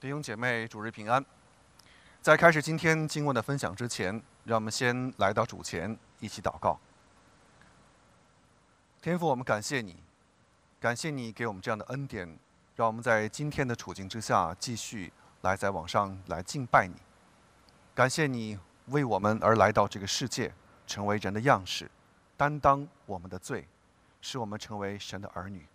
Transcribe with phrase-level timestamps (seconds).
[0.00, 1.24] 弟兄姐妹，主日平安。
[2.22, 6.78] 在开始今天经文的分享之前，让我们先来到主前，一起祷告。
[9.02, 9.96] 天父，我们感谢你，
[10.78, 12.38] 感谢你给我们这样的恩典，
[12.76, 16.94] 让我们在今天的处境之下继续来在网上来敬拜你。
[17.92, 18.56] 感谢你
[18.86, 20.54] 为我们而来到这个世界，
[20.86, 21.90] 成为人的样式，
[22.36, 23.66] 担当我们的罪，
[24.20, 25.66] 使我们成为神的儿女。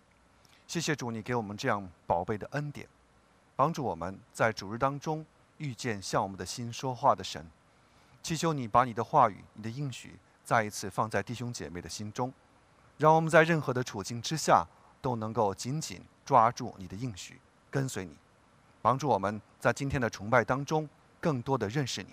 [0.66, 2.88] 谢谢主，你给我们这样宝贝的恩典，
[3.56, 5.24] 帮助我们在主日当中
[5.58, 7.50] 遇见向我们的心说话的神。
[8.22, 12.32] 祈求你把你的话语、你的应许再一次放在弟兄姐妹的心中，
[12.96, 14.66] 让我们在任何的处境之下
[15.00, 17.40] 都能够紧紧抓住你的应许，
[17.70, 18.16] 跟随你，
[18.80, 20.88] 帮助我们在今天的崇拜当中
[21.20, 22.08] 更多的认识你。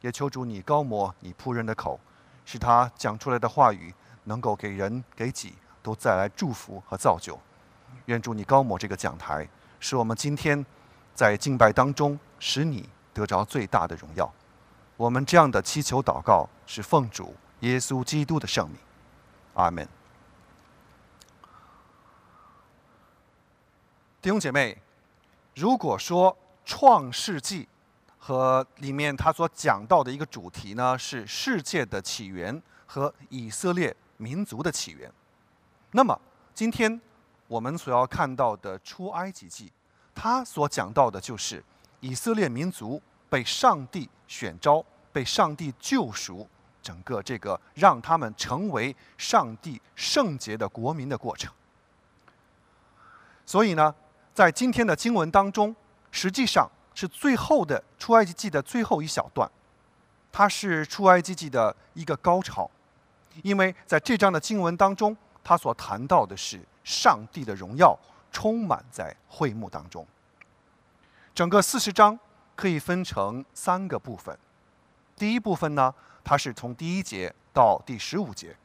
[0.00, 1.98] 也求主你高摩你仆人的口，
[2.44, 3.92] 使他讲出来的话语
[4.24, 7.36] 能够给人给己都带来祝福和造就。
[8.04, 9.48] 愿主你高抹这个讲台，
[9.80, 10.64] 使我们今天
[11.14, 14.32] 在敬拜当中，使你得着最大的荣耀。
[14.96, 18.76] 我们这样的祈求祷告，是奉主耶稣基督的圣名，
[19.54, 19.88] 阿门。
[24.20, 24.76] 弟兄姐妹，
[25.54, 27.68] 如果说创世纪
[28.18, 35.12] 和里面他所讲到的一个主题呢，是世界的起源和以色列民族的起源，
[35.92, 36.20] 那么
[36.52, 37.00] 今天。
[37.48, 39.72] 我们所要看到的出埃及记，
[40.14, 41.64] 他所讲到的就是
[42.00, 46.46] 以色列民族被上帝选召、被上帝救赎，
[46.82, 51.50] 整个这个让他们成为上帝圣洁的国民的过程。
[53.46, 53.94] 所以呢，
[54.34, 55.74] 在今天的经文当中，
[56.10, 59.50] 实际上是最后的出埃及记的最后一小段，
[60.30, 62.70] 它是出埃及记的一个高潮，
[63.42, 66.60] 因为在这章的经文当中，他所谈到的是。
[66.88, 67.94] 上帝的荣耀
[68.32, 70.06] 充满在会幕当中。
[71.34, 72.18] 整个四十章
[72.56, 74.36] 可以分成三个部分。
[75.14, 75.94] 第一部分呢，
[76.24, 78.56] 它是从第一节到第十五节，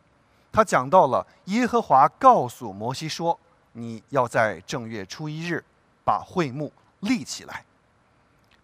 [0.54, 3.38] 它讲到了耶和华告诉摩西说
[3.74, 5.62] ：“你要在正月初一日
[6.06, 7.66] 把会幕立起来，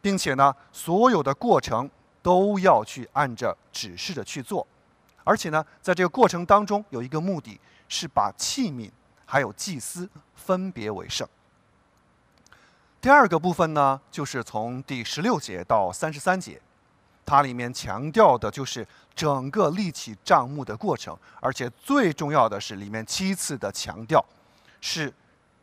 [0.02, 1.90] 并且呢，所有的过程
[2.22, 4.66] 都要去按着指示的去做，
[5.25, 7.59] 而且呢，在这个过程当中有一个目的
[7.90, 8.90] 是把器皿。”
[9.32, 11.28] 还有祭司分别为圣。
[13.00, 16.60] 第二个部分呢，就是从第十六节到三十三节，
[17.24, 24.26] 它里面强调的就是整个立起账目的过程，而且最重要的是里面七次的强调，
[24.82, 25.14] 是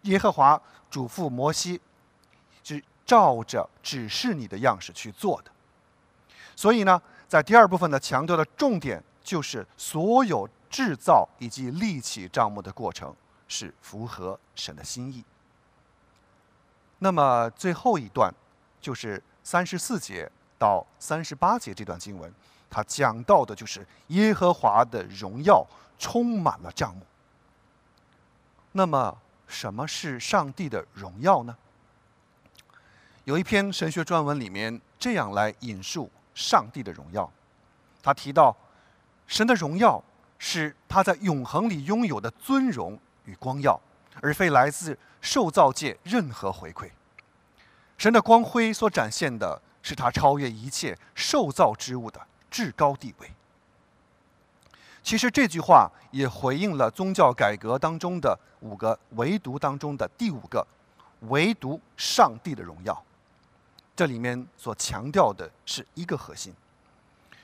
[0.03, 1.81] 耶和华嘱咐摩西，
[2.62, 5.50] 是照着指示你的样式去做的。
[6.54, 13.12] 所以呢，在第二部分的强调的重点就是所有制造以及立起账目的过程。
[13.48, 15.24] 是符合神的心意。
[16.98, 18.32] 那么最后一段
[18.80, 22.32] 就是三十四节到三十八节这段经文，
[22.70, 25.66] 它讲到的就是耶和华的荣耀
[25.98, 27.06] 充满了帐幕。
[28.72, 31.56] 那么什么是上帝的荣耀呢？
[33.24, 37.30] 有一篇神学专文里面这样来引述上帝的荣耀，
[38.02, 38.56] 他提到
[39.26, 40.02] 神的荣耀
[40.38, 42.98] 是他在永恒里拥有的尊荣。
[43.26, 43.78] 与光耀，
[44.22, 46.91] 而非来自受造界任何回馈。
[47.98, 52.20] 神的光辉所展现的是他超越一切受造之物的
[52.50, 53.31] 至高地位。
[55.03, 60.66] 其实这句话也回应了宗教改革当中的五个唯独当中的第五个，
[61.28, 63.04] 唯独上帝的荣耀。
[63.94, 66.53] 这里面所强调的是一个核心。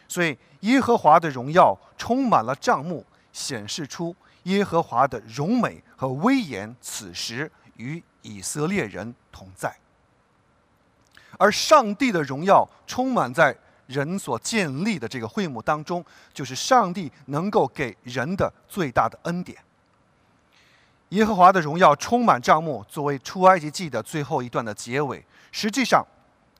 [0.08, 4.14] 所以耶和华的荣耀充满了帐幕，显示出。
[4.44, 9.72] 耶和华的荣美和威严，此时与以色列人同在。
[11.38, 19.56] 而上帝的荣耀充满在人所建立的这个会幕当中，就是上帝能够给人的最大的恩典。
[21.10, 26.04] 耶和华的荣耀充满帐幕，作为出埃及记的最后一段的结尾，实际上，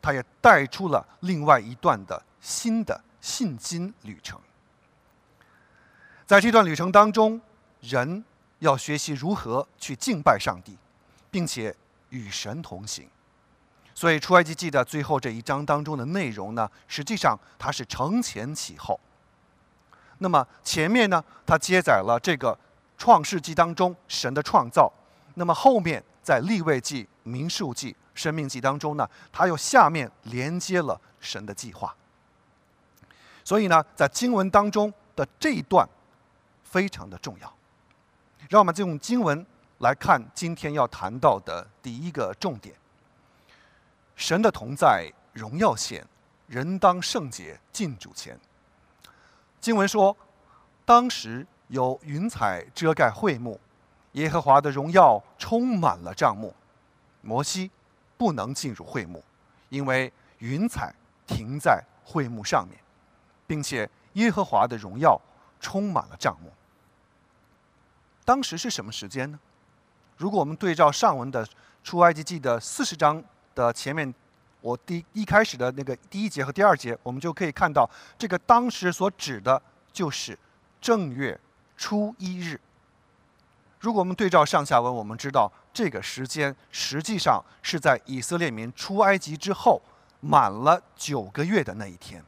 [0.01, 4.39] 它也带出了另外一段的新的信心旅程。
[6.27, 7.41] 在这段旅程当中。
[7.83, 8.25] 人
[8.61, 10.77] 要学习如何去敬拜上帝，
[11.31, 11.75] 并且
[12.09, 13.09] 与神同行。
[13.95, 18.99] 所以出埃及记的最后这一章当中的内容呢，实际上它是承前启后。
[20.19, 22.59] 那么前面呢，它接载了这个
[22.97, 24.91] 创世纪当中神的创造；
[25.35, 31.95] 那么后面在立位记、民数记、生命记当中呢，它又下面连接了神的计划。
[33.45, 35.87] 所以呢，在经文当中的这一段
[36.63, 37.53] 非常的重要。
[38.49, 39.45] 让我们就用经文
[39.79, 42.75] 来看今天要谈到的第一个重点。
[44.15, 46.07] 神的同在，荣耀显，
[46.47, 48.39] 人当圣洁，进主前。
[49.61, 50.17] 经文说，
[50.85, 53.59] 当时有云彩遮盖会幕，
[54.13, 56.55] 耶和华的荣耀充满了帐幕，
[57.23, 57.71] 摩西
[58.17, 59.25] 不能进入会幕，
[59.71, 60.95] 因为云彩
[61.27, 62.79] 停在会幕上面，
[63.47, 65.21] 并且耶和华的荣耀
[65.59, 66.53] 充满了帐幕。
[68.25, 69.39] 当时是什么时间呢？
[70.17, 71.47] 如果我们对照上文的
[71.83, 73.23] 出埃及记的四十章
[73.55, 74.15] 的前面，
[74.61, 79.61] 我第一开始的那个第一节和第二节，我们就可以看到，这个当时所指的
[79.93, 80.39] 就是
[80.81, 81.39] 正月
[81.77, 82.61] 初一日。
[83.81, 89.83] 如果我们对照上下文，我们知道这个时间实际上是在以色列民出埃及之后
[90.21, 92.25] 满了九个月的那一天。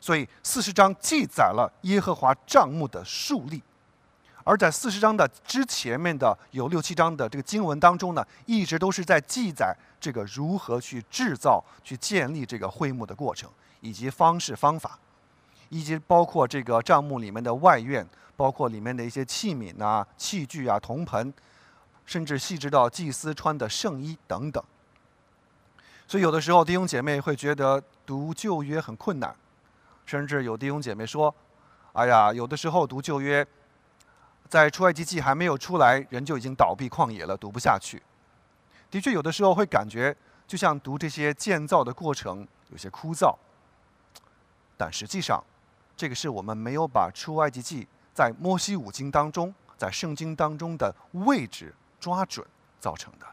[0.00, 3.62] 所以四十章记载了耶和华帐幕的树立。
[4.42, 13.50] 而在四十章的之前面的有六七章的这个经文当中呢，一直都是在记载这个如何去制造、去建立这个会幕的过程，
[13.82, 14.98] 以及方式方法，
[15.68, 21.32] 以及包括这个帐幕里面的外院，包括里面的一些器皿啊、器具啊、铜盆，
[22.06, 24.64] 甚至细致到祭司穿的圣衣等等。
[26.08, 29.36] 所以有的时候弟兄姐妹会觉得读旧约很困难，
[30.06, 31.32] 甚至有弟兄姐妹说
[31.92, 33.46] ：“哎呀，有的时候读旧约。”
[34.50, 38.02] 在出埃及记还没有出来，人就已经倒闭旷野了，读不下去。
[38.90, 40.14] 的确，有的时候会感觉
[40.44, 43.32] 就像读这些建造的过程有些枯燥。
[44.76, 45.40] 但实际上，
[45.96, 52.44] 这个是我们没有把出埃及记在摩西五经当中，在圣经当中的位置抓准
[52.80, 53.26] 造成的。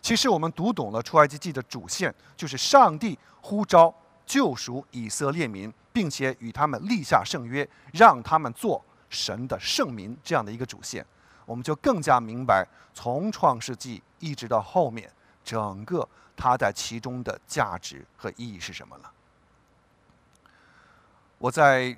[0.00, 3.94] 其实，我们读懂了出埃及记的主线，就是上帝呼召
[4.24, 8.82] 救赎以色列民，并且与他们立下圣约，让他们做。
[9.12, 11.06] 神的圣名这样的一个主线，
[11.46, 15.08] 我们就更加明白从创世纪一直到后面
[15.44, 19.12] 整个它在其中的价值和意义是什么了。
[21.38, 21.96] 我在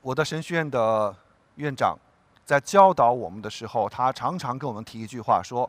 [0.00, 1.14] 我的神学院的
[1.56, 1.98] 院长
[2.44, 5.68] 在教导我们的时候，他常常跟我们提一句话说：“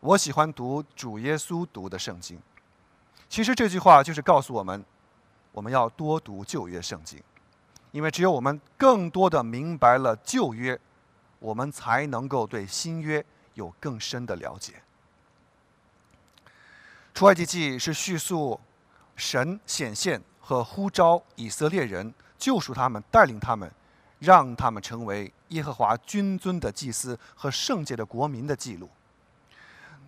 [0.00, 2.40] 我喜欢读主耶稣读的圣经。”
[3.28, 4.82] 其实这句话就是告诉我们，
[5.52, 7.22] 我们要多读旧约圣经。
[7.94, 10.76] 因为只有我们更多的明白了旧约，
[11.38, 13.24] 我们才能够对新约
[13.54, 14.82] 有更深的了解。
[17.14, 18.58] 出埃及记是叙述
[19.14, 23.70] 神显现和呼召以色列人救赎他们、带领他们，
[24.18, 28.90] 让他们成为耶和华君尊的祭司和圣洁的国民的记录。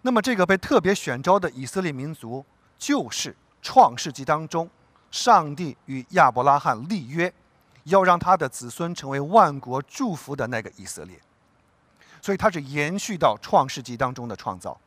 [0.02, 2.44] 那么，这个被特别选召的以色列民族，
[2.76, 4.68] 就是创世纪当中
[5.12, 7.32] 上帝与亚伯拉罕立约。
[7.86, 11.20] 要让他的子孙成为万国祝福的那个以色列，
[12.20, 14.78] 所以他是延续到创世纪当中的创造。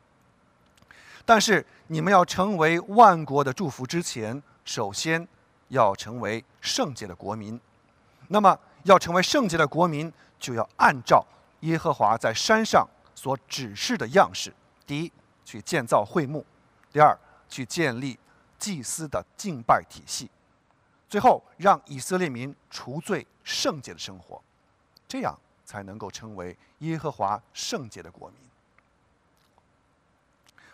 [1.24, 5.26] 但是你们要成为万国的祝福之前，首先
[5.68, 7.58] 要成为圣洁的国民。
[8.28, 11.24] 那么要成为圣洁的国民，就要按照
[11.60, 14.52] 耶和华在山上所指示的样式：
[14.86, 15.12] 第一，
[15.44, 16.42] 去建造会幕；
[16.92, 17.16] 第二，
[17.48, 18.18] 去建立
[18.58, 20.30] 祭司的敬拜体系。
[21.10, 24.40] 最后，让以色列民除罪圣洁的生活，
[25.08, 28.38] 这样才能够成为耶和华圣洁的国民。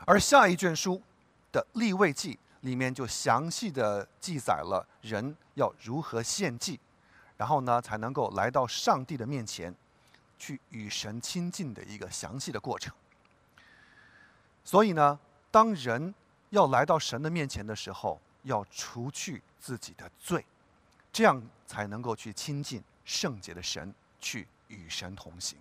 [0.05, 1.01] 而下一卷书
[1.51, 6.79] 的立位记里面就详细的记载了人要如何献祭，
[7.39, 9.75] 然后呢才能够来到上帝的面前，
[10.39, 12.95] 去与神亲近的一个详细的过程。
[14.63, 15.19] 所以呢，
[15.51, 16.15] 当人
[16.51, 19.43] 要来到神的面前的时候，要除去。
[19.59, 20.47] 自己的罪，
[21.13, 25.59] 这样才能够去亲近圣洁的神，去与神同行。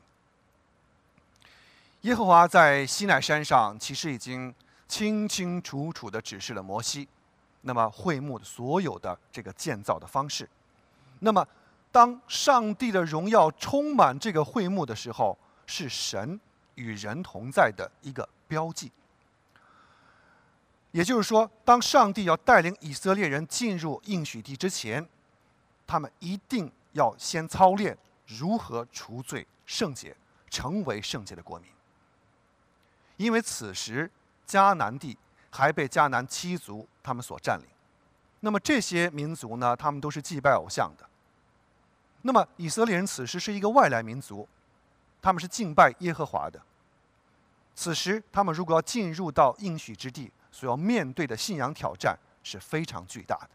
[2.01, 4.53] 耶和华在西奈山上其实已经
[4.87, 7.07] 清清楚楚的指示了摩西，
[7.61, 10.47] 那么会幕的所有的这个建造的方式。
[11.17, 11.43] 那么，
[11.91, 16.39] 当上帝的荣耀充满这个会幕的时候，是神
[16.75, 18.91] 与人同在的一个标记。
[20.95, 25.05] 也就是说，当上帝要带领以色列人进入应许地之前，
[25.85, 30.15] 他们一定要先操练如何除罪圣洁，
[30.49, 31.69] 成为圣洁的国民。
[33.17, 34.09] 因为此时
[34.47, 35.17] 迦南地
[35.49, 37.67] 还被迦南七族他们所占领，
[38.39, 41.05] 那么这些民族呢，他们都是祭拜偶像的。
[42.21, 44.47] 那么以色列人此时是一个外来民族，
[45.21, 46.61] 他们是敬拜耶和华的。
[47.75, 53.49] 此时他们如果要进入到应许之地，所要面对的信仰挑战是非常巨大的，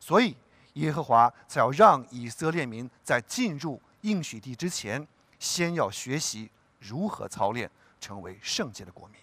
[0.00, 0.36] 所以
[0.72, 5.06] 耶和华才要让以色列民在进入应许地之前，
[5.38, 7.70] 先要学习如何操练
[8.00, 9.16] 成为圣洁的国民。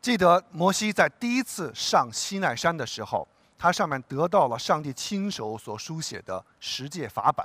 [0.00, 3.26] 记得摩西在第一次上西奈山的时候，
[3.58, 7.44] 他上面得到了上帝亲手所书写的十诫法版。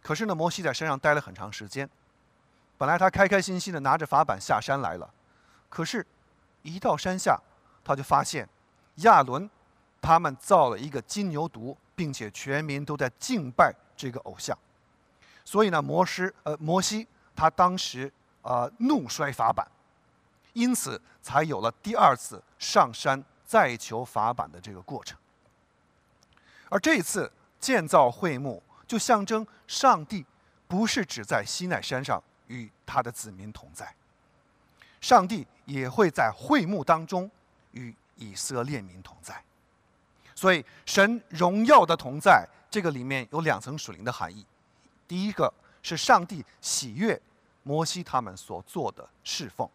[0.00, 1.86] 可是呢，摩西在山上待了很长时间。
[2.78, 5.12] 本来他开开心心的拿着法板下山来了，
[5.76, 6.06] 可是，
[6.62, 7.38] 一到山下，
[7.84, 8.48] 他就发现
[8.94, 9.50] 亚伦
[10.00, 14.56] 他们造了一个金牛犊，并且全民都在敬拜这个偶像。
[15.44, 19.70] 所以呢，摩师呃摩西他当时啊怒摔法板，
[20.54, 25.18] 因此才有了第二次上山再求法板的这个过程。
[26.70, 27.30] 而这一次
[27.60, 30.24] 建造会幕，就象征上帝
[30.66, 32.22] 不是只在西奈山上。
[32.46, 33.92] 与他的子民同在，
[35.06, 37.30] 上帝也会在会幕当中
[37.70, 39.40] 与以色列民同在。
[40.34, 44.44] 所以，神荣耀的同在，这个里面有两层属灵的含义。
[45.06, 47.22] 第一个是上帝喜悦
[47.62, 49.70] 摩西他们所做的侍奉，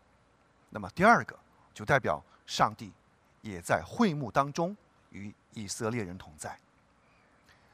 [0.70, 1.40] 那么第二个
[1.74, 2.92] 就代表上帝
[3.40, 4.76] 也在会幕当中
[5.12, 6.60] 与以色列人同在。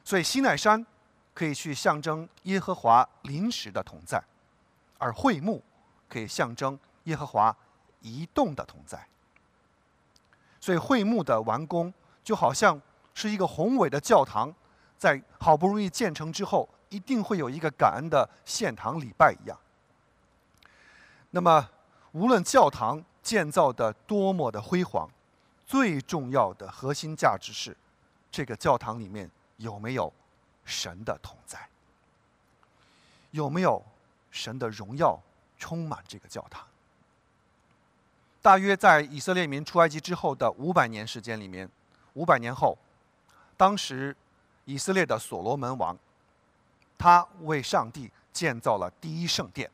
[0.04, 0.86] 所以，西奈山
[1.34, 4.24] 可以去象征耶和华临时的同在。
[5.00, 5.64] 而会幕
[6.08, 7.56] 可以象征耶和华
[8.02, 9.06] 移动的同在，
[10.62, 12.80] 所以会幕的完工就好像
[13.14, 14.54] 是一个宏伟的教堂，
[14.98, 19.58] 在好不容易建成之后，一定会有一个感恩的献堂礼拜一样。
[21.32, 21.70] 那么，
[22.12, 25.10] 无论教堂建造的多么的辉煌，
[25.66, 27.76] 最重要的核心价值是，
[28.32, 30.12] 这个教堂里面有没有
[30.66, 31.68] 神的同在，
[33.32, 33.84] 有没有？
[34.30, 35.20] 神的荣耀
[35.58, 36.64] 充满这个教堂。
[38.48, 41.70] 大约在以色列民出埃及之后的五百年时间里面，
[42.14, 42.78] 五百年后，
[43.58, 44.16] 当时
[44.64, 45.98] 以色列的所罗门王，
[46.98, 49.70] 他为上帝建造了第一圣殿。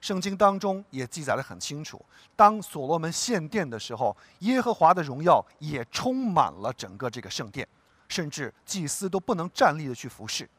[0.00, 2.04] 圣经当中也记载的很清楚，
[2.34, 7.68] 当所罗门献殿的时候，耶和华的荣耀也充满了整个这个圣殿，
[8.08, 10.50] 甚至祭司都不能站立的去服侍。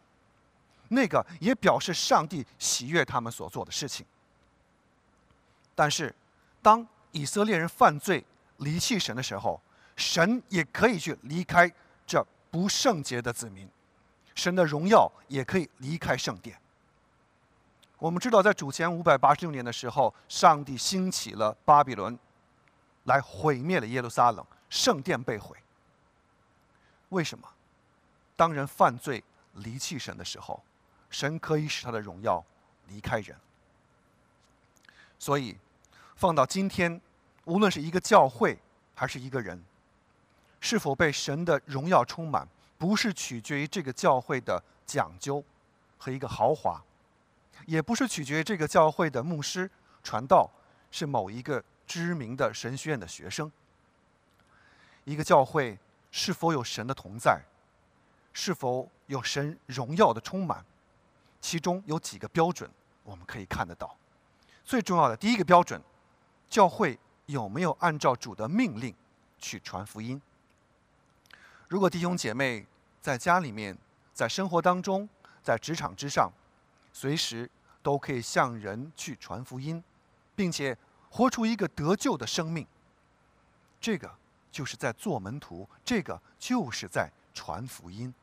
[0.88, 4.06] 那个也表示上帝喜悦他们所做的事情。
[5.76, 6.16] 但是，
[6.62, 8.24] 当以色列人犯罪
[8.58, 9.60] 离弃神的时候，
[9.96, 11.72] 神也可以去离开
[12.06, 13.68] 这不圣洁的子民，
[14.36, 16.60] 神的荣耀也可以离开圣殿。
[17.98, 22.20] 我们知道，在主前五百八十六年的时候，上帝兴起了巴比伦，
[23.06, 25.56] 来毁灭了耶路撒冷，圣殿被毁。
[27.10, 27.48] 为什么？
[28.36, 30.62] 当人犯罪离弃神的时候，
[31.10, 32.44] 神可以使他的荣耀
[32.88, 33.38] 离开人，
[35.20, 35.56] 所以
[36.24, 37.02] 放到今天，
[37.44, 38.58] 无论是一个教会
[38.96, 39.62] 还是一个人，
[40.62, 45.44] 是否被神的荣耀充满，不是取决于这个教会的讲究
[45.98, 46.82] 和一个豪华，
[47.66, 49.70] 也不是取决于这个教会的牧师
[50.02, 50.50] 传道
[50.92, 53.52] 是某一个知名的神学院的学生。
[55.04, 55.78] 一个教会
[56.10, 57.42] 是否有神的同在，
[58.32, 60.64] 是否有神荣耀的充满？
[61.42, 62.72] 其中有几个标准，
[63.04, 63.94] 我们可以看得到。
[64.64, 65.82] 最重要的第一个标准，
[66.54, 68.94] 教会有没有按照主的命令
[69.40, 70.22] 去传福音？
[71.68, 72.64] 如果弟兄姐妹
[73.02, 73.76] 在家里面、
[74.14, 75.10] 在生活当中、
[75.42, 76.32] 在职场之上，
[76.92, 77.50] 随时
[77.82, 79.84] 都可以向人去传福音，
[80.36, 80.78] 并且
[81.10, 82.68] 活出一个得救的生命，
[83.82, 84.14] 这个
[84.52, 88.14] 就是在做门徒，这个就是在传福音。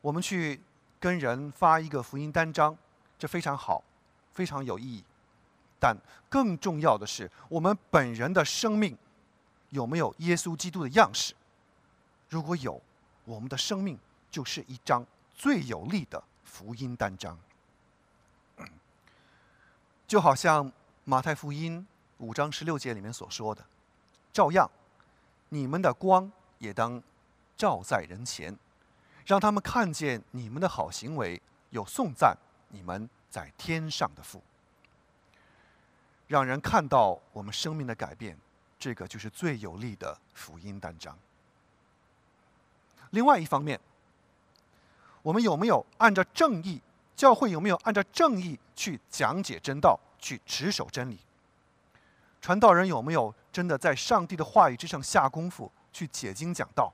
[0.00, 0.60] 我们去。
[0.98, 2.76] 跟人发一个福音单张，
[3.18, 3.84] 这非常好，
[4.32, 5.04] 非常有意义。
[5.86, 5.96] 但
[6.28, 8.98] 更重要的是，我们本人的生命
[9.68, 11.32] 有没有耶稣基督的样式？
[12.28, 12.82] 如果有，
[13.24, 13.96] 我们的生命
[14.28, 17.38] 就是一张最有力的福音单张。
[20.08, 20.72] 就好像
[21.04, 21.86] 马太福音
[22.18, 23.64] 五章十六节里面所说的
[24.34, 24.68] ：“照样，
[25.50, 26.28] 你们的光
[26.58, 27.00] 也当
[27.56, 28.58] 照在人前。”
[29.24, 31.40] 让他们看见你们的好行为，
[31.70, 32.36] 有颂赞
[32.70, 34.42] 你们在天上的父。
[36.26, 38.36] 让人看到我们生命的改变，
[38.78, 41.16] 这个就是最有力的福音单章。
[43.10, 43.80] 另外一方面，
[45.22, 46.80] 我们有没有按照正义？
[47.14, 51.18] 教会有没有按照正义去讲解真道，去持守真理？
[52.42, 56.92] 传道人有没有真的在上帝的话语之上下功夫，去解经讲道？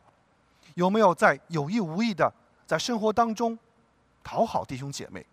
[0.75, 2.33] 有没有在有意无意的
[2.67, 3.59] 在生活当中
[4.23, 5.27] 讨好弟兄姐妹，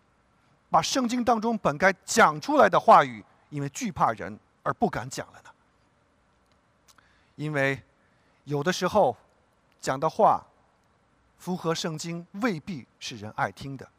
[0.72, 5.50] 把圣经当中本该讲出来的话语，因为惧怕人而不敢讲了呢？
[7.36, 7.82] 因为
[8.44, 9.16] 有的时候
[9.80, 10.46] 讲的话
[11.38, 13.90] 符合圣经，未必是人爱听的，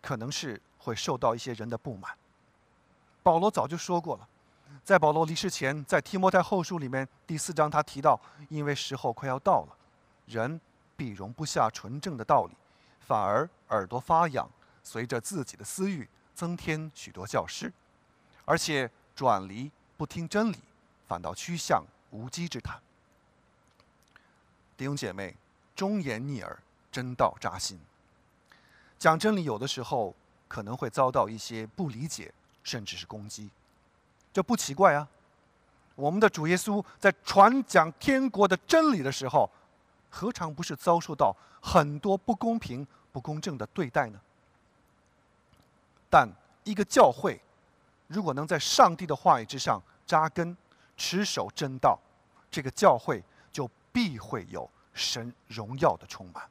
[0.00, 2.16] 可能是会受到一些人的不满。
[3.22, 4.28] 保罗早就说过了，
[4.84, 9.76] 在保罗离世前，在提摩太后书里面第四章，他提到，因为时候快要到了，
[10.26, 10.60] 人
[10.96, 12.54] 必容不下纯正的道理，
[13.00, 14.48] 反而耳朵发痒，
[14.82, 17.72] 随着自己的私欲增添许多教师，
[18.46, 20.56] 而且转离不听真理，
[21.06, 22.80] 反倒趋向无稽之谈。
[24.76, 25.36] 弟兄姐妹，
[25.74, 26.58] 忠言逆耳，
[26.90, 27.78] 真道扎心。
[28.98, 30.14] 讲真理有的时候
[30.48, 33.50] 可能会遭到一些不理解，甚至是攻击。
[34.32, 35.08] 这不奇怪啊！
[35.94, 39.50] 我们的主耶稣在传讲天国的真理的时候，
[40.10, 44.20] 何尝不是遭受到很多不公平、不公正的对待呢？
[46.10, 46.30] 但
[46.64, 47.40] 一个教会
[48.08, 50.56] 如果能在上帝的话语之上扎根、
[50.96, 51.98] 持守真道，
[52.50, 53.22] 这个教会
[53.52, 56.42] 就必会有神荣耀的充满。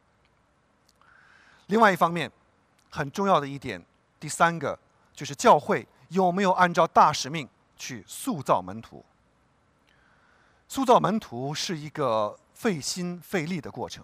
[1.68, 2.32] 另外一方面，
[2.90, 3.84] 很重要的一点，
[4.20, 4.78] 第三个
[5.14, 7.48] 就是教会有没有按照大使命。
[7.78, 9.04] 去塑造门徒。
[10.66, 14.02] 塑造门徒是一个费心费力的过程。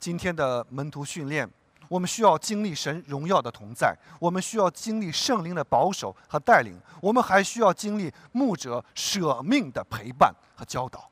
[0.00, 1.48] 今天的门徒训练，
[1.90, 11.10] 我们需要经历神荣耀的同在，我们需要经历圣灵的保守和带领，我们还需要经历牧者舍命的陪伴和教导。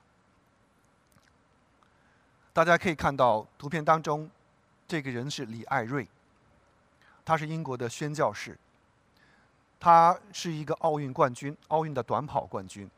[2.52, 4.30] 大家可以看到图片当中，
[4.86, 6.06] 这个人是李艾瑞，
[7.24, 8.56] 他是英国的宣教士。
[9.80, 12.88] 他是一个奥运冠军，奥运的短跑冠军。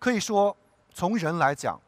[0.00, 0.56] 可以说，
[0.92, 1.80] 从人来讲，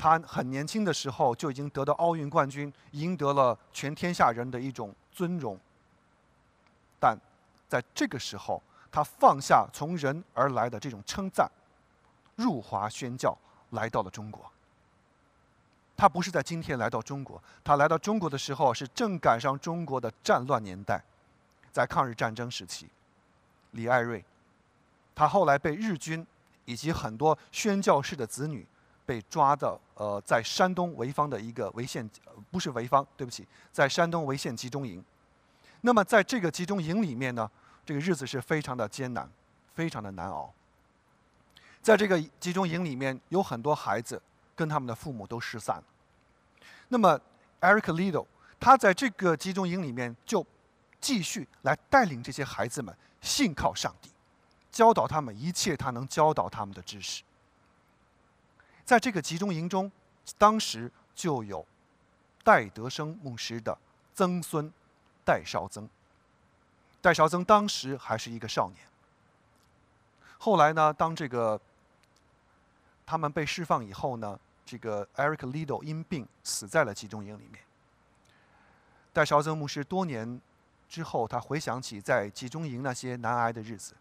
[0.00, 5.60] 他很年轻的时候就已经得到奥运冠军，赢得了全天下人的一种尊荣。
[6.98, 7.14] 但
[7.68, 11.46] 在这个时候，他放下从人而来的这种称赞，
[12.36, 13.36] 入华宣教，
[13.72, 14.50] 来到了中国。
[15.98, 21.04] 他不是在今天来到中国，他来到中国的时候是正赶上中国的战乱年代。
[21.70, 22.88] 在抗日战争时期，
[23.72, 24.24] 李艾瑞，
[25.14, 26.26] 他后来被日军
[26.64, 28.66] 以及很多宣教士的子女
[29.10, 32.08] 被抓到呃，在山东潍坊的一个潍县，
[32.48, 35.04] 不是潍坊，对不起，在山东潍县集中营。
[35.80, 37.50] 那么在这个集中营里面呢，
[37.84, 39.28] 这个日子是非常的艰难，
[39.74, 40.54] 非常的难熬。
[41.82, 44.22] 在这个集中营里面，有很多孩子
[44.54, 45.84] 跟他们的父母都失散了。
[46.86, 47.20] 那么
[47.60, 48.24] ，Eric Lido，
[48.60, 50.46] 他在这个集中营里面就。
[51.02, 54.10] 继续来带领这些孩子们信靠上帝，
[54.70, 57.22] 教导他们一切他能教导他们的知识。
[58.90, 59.88] 在这个集中营中，
[60.36, 61.64] 当时就有
[62.42, 63.78] 戴德生牧师的
[64.14, 64.68] 曾孙
[65.24, 65.88] 戴绍曾。
[67.00, 68.84] 戴绍曾当时还是一个少年。
[70.38, 71.60] 后来呢，当这个
[73.06, 77.62] 他们被释放以后呢，这个 Eric Lido 因病死在了集中营里面。
[79.12, 80.40] 戴绍曾牧师多年。
[80.88, 83.94] 之后，他回想起在集中营那些难挨的日子，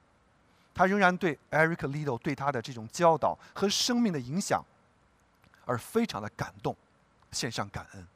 [0.74, 4.66] 他仍然对 Eric Lido 对他的这种教导和生命的影响，
[5.70, 6.76] 而非常的感动，
[7.32, 8.08] 献上感恩。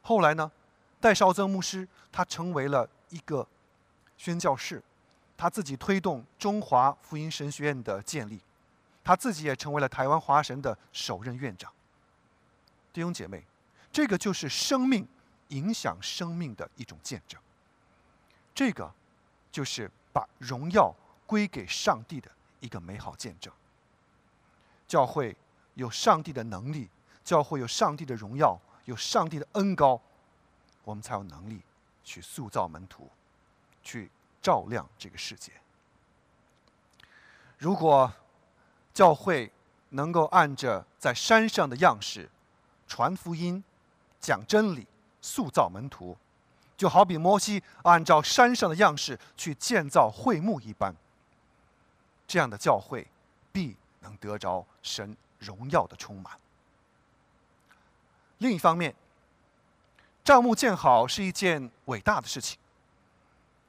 [0.00, 0.50] 后来呢，
[0.98, 3.46] 戴绍曾牧师他成为了一个
[4.16, 4.82] 宣教士，
[5.36, 8.40] 他自己推动中华福音神学院的建立，
[9.04, 11.70] 他自己也成为了台湾华神的首任院长。
[12.94, 13.44] 弟兄姐妹，
[13.92, 15.06] 这个就是生命。
[15.50, 17.40] 影响生命的一种见证，
[18.52, 18.92] 这个
[19.52, 20.92] 就是把荣耀
[21.24, 23.52] 归给上帝的一个美好见证。
[24.88, 25.36] 教会
[25.76, 26.90] 有上帝的能力，
[27.24, 29.98] 教会有上帝的荣耀，有上帝的恩高，
[30.84, 31.62] 我们才有能力
[32.02, 33.08] 去塑造门徒，
[33.82, 34.10] 去
[34.42, 35.52] 照亮这个世界。
[37.56, 38.12] 如果
[38.92, 39.50] 教会
[39.90, 42.28] 能够按着在山上的样式
[42.86, 43.62] 传福音、
[44.20, 44.86] 讲真理。
[45.22, 46.16] 塑造门徒，
[46.76, 50.94] 就好比摩西按照山上的样式去建造会幕一般。
[52.28, 53.04] 这样的教会
[53.50, 56.32] 必能得着神荣耀的充满。
[58.38, 58.94] 另一方面，
[60.24, 62.58] 帐幕建好是一件伟大的事情，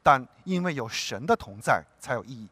[0.03, 2.47] 但因为有神的同在才有意义。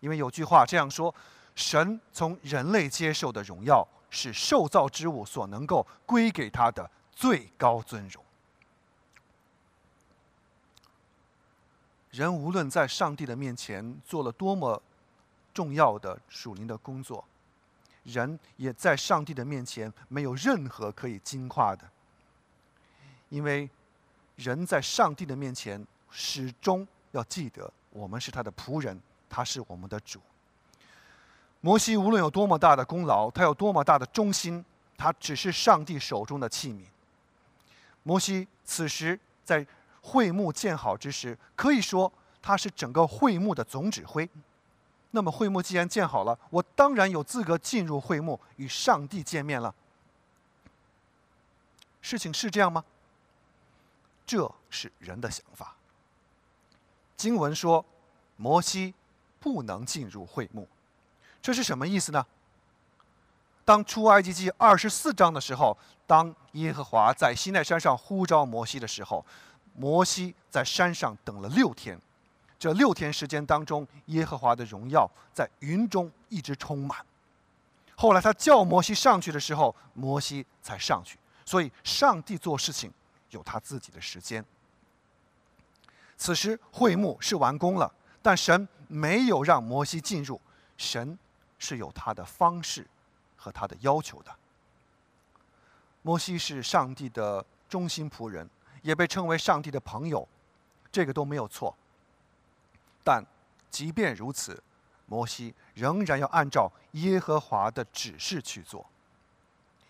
[0.00, 1.14] 因为有句话这样说
[1.54, 8.24] ：“神从人类接受的荣耀，是受造之物所能够归给他的。”最高尊荣。
[12.10, 14.82] 人无论在上帝的面前做了多么
[15.54, 17.24] 重要的属灵的工作，
[18.04, 21.84] 人也在上帝的面前没有任何可以惊夸的，
[23.28, 23.68] 因为
[24.36, 30.20] 人在上帝的面前始终要记得，我们是他的仆人，他是我们的主。
[31.60, 34.62] 摩西无论有多么大的功劳，他有多么大的忠心，
[34.98, 36.82] 他只是上帝手中的器皿。
[38.02, 39.66] 摩西此时在
[40.02, 42.12] 会幕建好之时，可以说
[42.42, 44.28] 他是整个会幕的总指挥。
[45.14, 49.72] 那么会幕既然建好了，我当然有资格进入会幕与上帝见面了。
[52.02, 52.84] 事情是这样吗？
[54.26, 55.76] 这是人的想法。
[57.16, 57.84] 经文说，
[58.36, 58.92] 摩西
[59.38, 60.68] 不能进入会幕，
[61.40, 62.26] 这是什么意思呢？
[63.64, 69.24] 当出埃及记二十四章的时候，当耶和华在西奈山上呼召摩西的时候，
[69.76, 71.96] 摩西在山上等了六天。
[72.64, 77.04] 这六天时间当中，耶和华的荣耀在云中一直充满。
[77.94, 81.18] 后来他叫摩西上去的时候，摩西才上去。
[81.44, 82.90] 所以，上帝做事情
[83.28, 84.42] 有他自己的时间。
[86.16, 90.40] 此时会幕是完工了，但神没有让摩西进入，
[90.78, 91.18] 神
[91.58, 92.86] 是有他的方式
[93.36, 94.34] 和他的要求的。
[96.00, 98.48] 摩西是上帝的忠心仆人，
[98.80, 100.26] 也被称为上帝的朋友，
[100.90, 101.76] 这个都没有错。
[103.04, 103.24] 但
[103.70, 104.60] 即便如此，
[105.06, 108.84] 摩西仍然要按照耶和华的指示去做，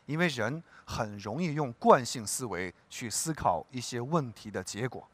[0.06, 5.06] 因为人很容易用惯性思维去思考一些问题的结果。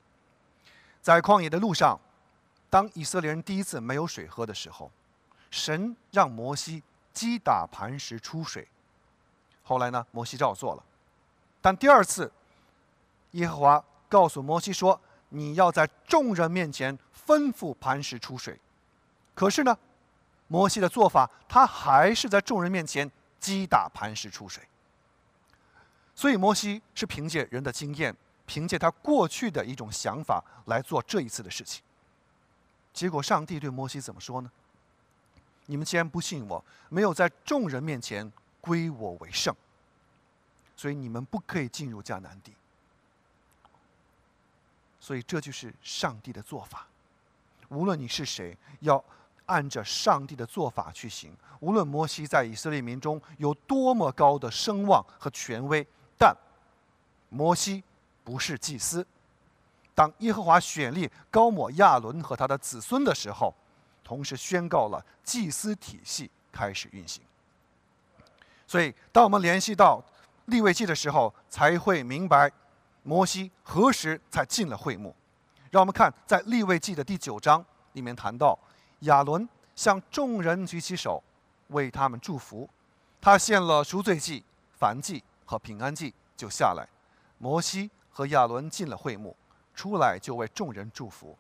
[1.03, 2.01] 在旷野的路上，
[2.69, 4.91] 当以色列人第一次没有水喝的时候，
[5.51, 6.83] 神让摩西
[7.13, 8.67] 击打磐石出水。
[9.63, 10.83] 后来呢，摩西照做了，
[11.61, 12.33] 但第二次，
[13.33, 18.59] 耶和华告诉摩西说：“你要在众人面前。”吩咐磐石出水，
[19.37, 19.79] 可是呢，
[20.49, 24.65] 摩西的做法，他还是在众人面前击打磐石出水。
[26.17, 28.17] 所以摩西是凭借人的经验，
[28.47, 31.85] 凭借他过去的一种想法来做这一次的事情。
[32.93, 34.51] 结果上帝对摩西怎么说呢？
[35.67, 39.55] 你们既然不信我，没有在众人面前归我为圣，
[40.75, 42.53] 所以你们不可以进入迦南地。
[45.11, 46.87] 所以这就是上帝的做法。
[47.69, 49.05] 无论你是谁，要
[49.47, 51.37] 按着上帝的做法去行。
[51.59, 55.85] 无论摩西在以色列民中有多么高的声望和权威，
[56.17, 56.33] 但
[57.29, 57.83] 摩西
[58.23, 59.05] 不是祭司。
[59.97, 63.53] 当耶和华选立高抹亚伦和他的子孙的时候，
[64.05, 67.21] 同时宣告了祭司体系开始运行。
[68.65, 70.01] 所以，当我们联系到
[70.45, 72.49] 立位记的时候，才会明白
[73.11, 75.13] 摩西何时才进了会幕。
[75.69, 78.57] 让我们看，在立位记的第九章里面谈到，
[79.01, 81.21] 亚伦向众人举起手，
[81.71, 82.71] 为他们祝福。
[83.21, 84.45] 他献了赎罪祭、
[84.79, 86.87] 燔祭和平安祭，就下来。
[87.39, 89.37] 摩西和亚伦进了会幕，
[89.75, 91.37] 出来就为众人祝福。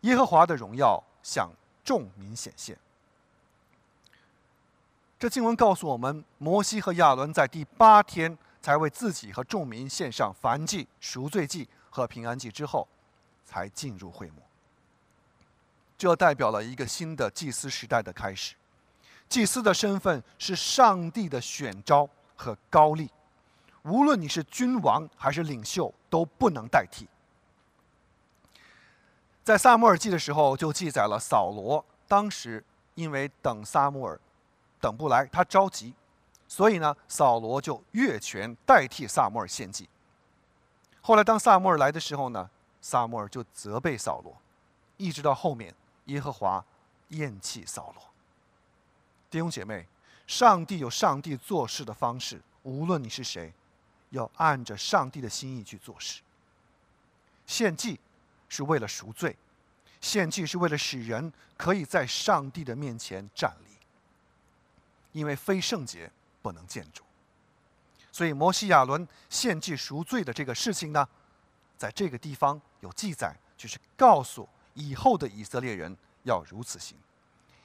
[0.00, 1.50] 耶和华的荣耀向
[1.84, 2.78] 众民显现。
[5.18, 12.88] 这经文告诉我们，摩西和亚伦在第八天才为自己和众民献上燔祭、赎罪祭和平安祭之后。
[13.44, 14.40] 才进入会幕，
[15.98, 18.54] 这代表了一个新的祭司时代的开始。
[19.28, 23.10] 祭司的身份是上帝的选召和高丽，
[23.82, 27.06] 无论你是君王还是领袖，都不能代替。
[29.44, 34.18] 在萨摩尔记的时候，就记载了扫罗当时因为等萨摩尔
[34.80, 35.92] 等不来，他着急，
[36.52, 39.88] 所以呢，扫罗就越权代替萨摩尔献祭。
[41.00, 42.50] 后来当萨摩尔来的时候呢？
[42.82, 44.36] 萨摩尔就责备扫罗，
[44.98, 45.74] 一直到后面，
[46.06, 46.62] 耶和华
[47.08, 48.04] 厌弃扫罗。
[49.30, 49.86] 弟兄姐妹，
[50.26, 53.50] 上帝有上帝做事的方式，无论你是谁，
[54.10, 56.20] 要按着上帝的心意去做事。
[57.46, 57.98] 献祭
[58.50, 59.34] 是为了赎罪，
[60.02, 63.70] 献祭是为了使人可以在上帝的面前站立，
[65.12, 66.10] 因为非圣洁
[66.42, 67.02] 不能见主。
[68.10, 71.08] 所以摩西亚伦献祭赎罪的这个事情呢？
[71.78, 76.96] 在这个地方有记载，就是告诉以后的以色列人要如此行，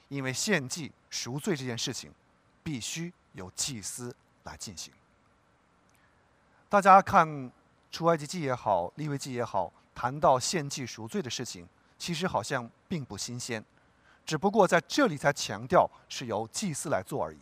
[0.08, 2.12] 因为献祭赎罪这件事情，
[2.62, 4.92] 必须由祭司来进行。
[6.68, 7.52] 大家看
[7.92, 13.64] 出埃及记也好，利未记也好，谈到献祭赎罪的事情，其实好像并不新鲜，
[14.26, 17.38] 只不过在这里才强调是由祭司来做而已，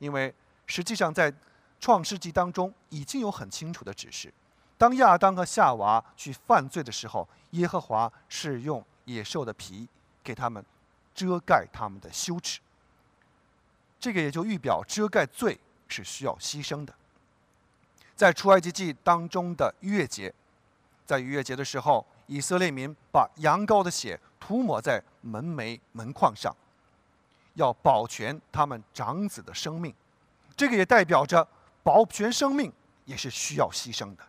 [0.00, 0.34] 因为
[0.66, 1.32] 实际上在
[1.78, 4.32] 创世纪当中已经有很清楚的指示。
[4.76, 9.86] 当亚当和夏娃去犯罪的时候，耶和华是用野兽的皮
[10.24, 10.64] 给他们
[11.14, 12.60] 遮盖他们的羞耻。
[14.00, 16.94] 这个也就预表遮盖罪是需要牺牲的。
[18.16, 20.32] 在出埃及记当中的逾越节，
[21.04, 26.54] 在逾越节的时候，以色列民把羊羔的血涂抹在门楣门框上，
[27.54, 29.94] 要保全他们长子的生命。
[30.56, 31.46] 这个也代表着
[31.82, 32.72] 保全生命
[33.04, 34.22] 也是需要牺牲的。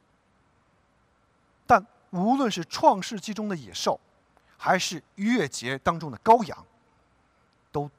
[1.66, 4.00] 但无论是创世纪中的野兽，
[4.58, 6.66] 还是逾越节当中的羔羊，
[7.72, 7.90] 都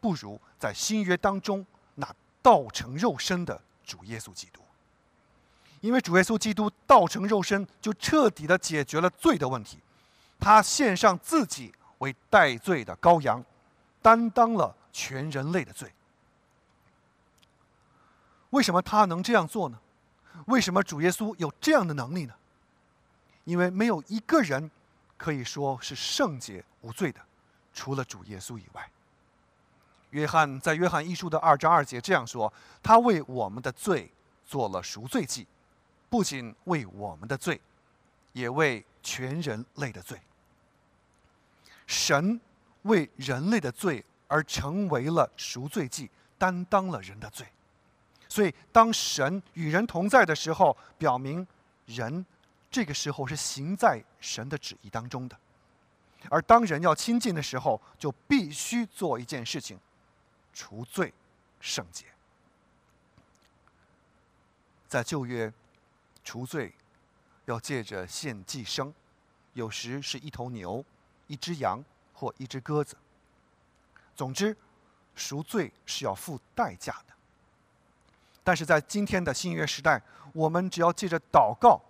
[0.00, 4.60] 不如在新约当中那道成肉身的主耶稣基督。
[5.80, 9.78] 因为主耶稣基督道成肉身，就彻底的解决了罪的问题。
[10.40, 13.44] 他献上自己为代罪的羔羊，
[14.06, 15.92] 担当了全人类的罪。
[18.50, 19.76] 为什么他能这样做呢？
[20.46, 22.32] 为什么主耶稣有这样的能力呢？
[23.42, 24.70] 因为没有一个人
[25.16, 27.20] 可以说是圣洁无罪的，
[27.74, 28.88] 除了主耶稣以外。
[30.10, 34.08] 约翰在约翰一书的二章二节这样说：“他为我们的罪
[34.46, 35.48] 做了赎罪祭。”
[36.08, 37.60] 不仅为我们的罪，
[38.32, 40.22] 也为全人类的罪。
[41.88, 42.40] 神
[42.86, 47.46] 为人类的罪而成为了赎罪祭，担当了人的罪。
[48.28, 51.46] 所以，当神与人同在的时候，表明
[51.86, 52.24] 人
[52.70, 55.38] 这个时候是行在神的旨意当中的。
[56.28, 59.78] 而当人要亲近的时候，就必须做一件事情：
[60.52, 61.12] 除罪
[61.60, 62.06] 圣洁。
[64.88, 65.52] 在旧约。
[66.28, 66.74] 除罪
[67.44, 68.92] 要借着献祭牲，
[69.52, 70.84] 有时是一头牛、
[71.28, 71.84] 一只羊
[72.16, 72.96] 或一只鸽子。
[74.16, 74.56] 总之，
[75.14, 77.14] 赎罪是要付代价的。
[78.42, 80.00] 但是在今天的新约时代，
[80.32, 81.80] 我们只要借着祷告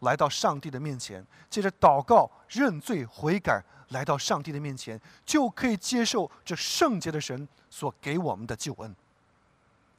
[0.00, 8.94] 来到上帝的面前，借着祷告认罪悔改来到上帝的面前，就可以接受这圣洁的神所给我们的救恩。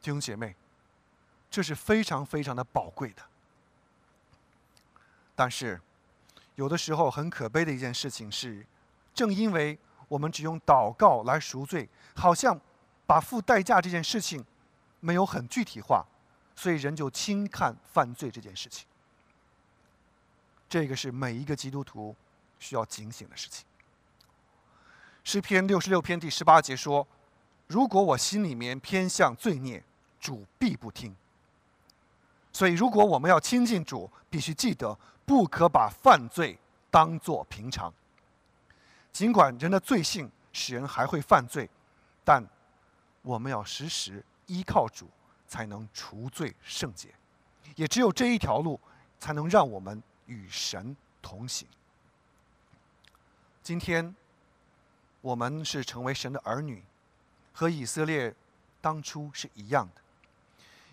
[0.02, 0.56] 弟兄姐妹，
[1.50, 3.24] 这是非常非常的宝贵的。
[5.36, 5.82] 但是，
[6.56, 8.63] 有的时候很可悲的一件事情是，
[9.13, 12.60] 正因为我们只用祷告来赎罪，好像
[13.06, 14.43] 把付代价这件事情
[14.99, 16.06] 没有很具体化，
[16.56, 18.88] 所以人就轻看犯罪这件事情。
[20.67, 22.15] 这个是每一个基督徒
[22.60, 23.65] 需要警醒的事情。
[25.23, 27.08] 诗篇六十六篇第十八节说
[27.67, 29.84] ：“如果我心里面偏向罪孽，
[30.19, 31.15] 主必不听。”
[32.52, 34.97] 所以，如果我们要亲近主，必须记得。
[35.26, 36.60] 不可把犯罪
[36.91, 37.93] 当作平常。
[39.13, 41.69] 尽管人的罪性使人还会犯罪，
[42.26, 42.43] 但
[43.21, 45.08] 我们要时时依靠主，
[45.47, 47.10] 才能除罪圣洁。
[47.76, 48.80] 也只有这一条路，
[49.19, 51.67] 才能让我们与神同行。
[53.62, 54.13] 今天，
[55.21, 56.84] 我们是成为神的儿女，
[57.54, 58.36] 和以色列
[58.82, 60.02] 当初是一样的，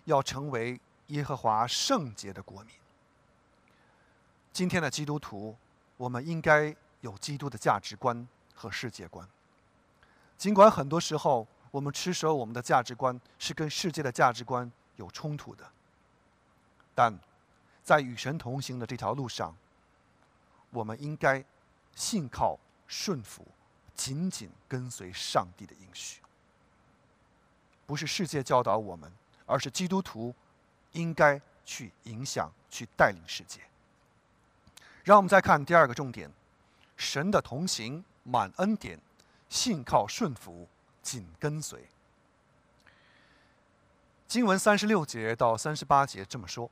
[0.05, 0.79] 要成为
[1.09, 2.75] 耶和华圣洁的国民。
[4.53, 5.57] 今天的基督徒，
[5.97, 9.27] 我们应该有基督的价值观和世界观。
[10.37, 15.71] 尽管很多时候我们持守我们的价值观是跟世界的价值观有冲突的，
[16.95, 17.19] 但
[17.83, 19.55] 在与神同行的这条路上，
[20.71, 21.45] 我们应该
[21.95, 23.47] 信靠、顺服、
[23.95, 26.21] 紧紧跟随上帝的应许。
[27.87, 29.13] 不是世界教导我们，
[29.47, 30.35] 而是基督徒
[30.93, 33.61] 应该去影响、去带领世界。
[35.03, 36.31] 让我们再看第二个重点：
[37.01, 39.01] 神的同行满恩典，
[39.49, 40.69] 信靠顺服
[41.03, 41.89] 紧跟随。
[44.29, 46.71] 经文三十六节到三十八节这么说：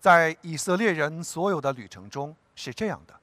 [0.00, 3.20] 在以色列人所有的旅程中是这样的，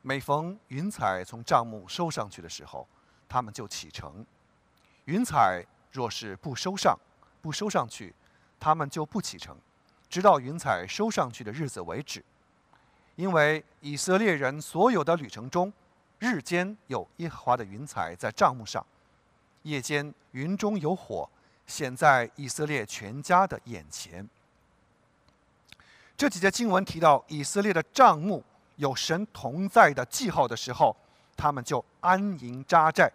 [0.00, 2.88] 每逢云彩从帐幕收上去的时候，
[3.28, 4.24] 他们就启程；
[5.04, 5.62] 云彩
[5.92, 6.98] 若是不收上、
[7.42, 8.14] 不收上去，
[8.58, 9.54] 他们就不启程，
[10.08, 12.24] 直到云彩收上去的日子为止。
[13.18, 15.72] 因为以色列人所有的旅程中，
[16.20, 18.86] 日间有耶和华的云彩在帐幕上，
[19.64, 21.28] 夜间云中有火
[21.66, 24.28] 显在以色列全家的眼前。
[26.16, 28.44] 这几节经文提到以色列的帐幕
[28.76, 30.96] 有神同在的记号的时候，
[31.36, 33.10] 他们就安营扎寨；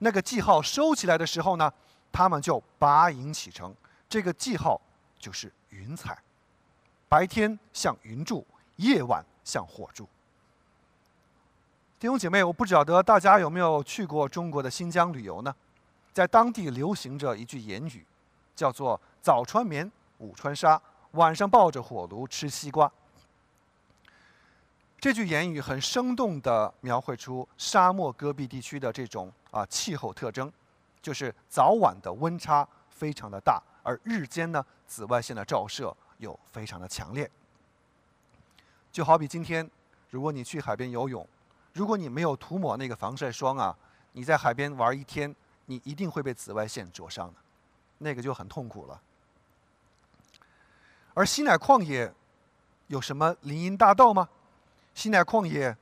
[0.00, 1.72] 那个记号收起来的时候呢，
[2.12, 3.74] 他们就拔营启程。
[4.06, 4.78] 这个记号
[5.18, 6.18] 就是云彩，
[7.08, 8.46] 白天像云柱，
[8.80, 9.24] 夜晚。
[9.42, 10.06] 像火烛。
[11.98, 15.52] 弟兄姐妹，我不晓得大家有没有去过中国的新疆旅游呢？
[16.12, 18.06] 在当地流行着一句言语，
[18.54, 20.80] 叫做“早穿棉，午穿纱，
[21.12, 22.90] 晚上抱着火炉吃西瓜”。
[25.00, 30.52] 这句言语很生动地描绘出沙漠戈壁地区的这种啊气候特征，
[31.02, 37.28] 就是早晚的温差非常的大，而日间呢，紫外线的照射又非常的强烈。
[38.92, 39.68] 就好比今天，
[40.10, 41.26] 如果你去海边游泳，
[41.72, 43.76] 如果你没有涂抹那个防晒霜啊，
[44.12, 45.34] 你在海边玩一天，
[45.66, 47.34] 你一定会被紫外线灼伤的，
[47.98, 49.00] 那个就很痛苦了。
[51.14, 52.12] 而西乃旷野
[52.88, 54.28] 有什么林荫大道吗？
[54.94, 55.76] 西乃旷野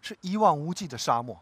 [0.00, 1.38] 是一望无际的沙漠，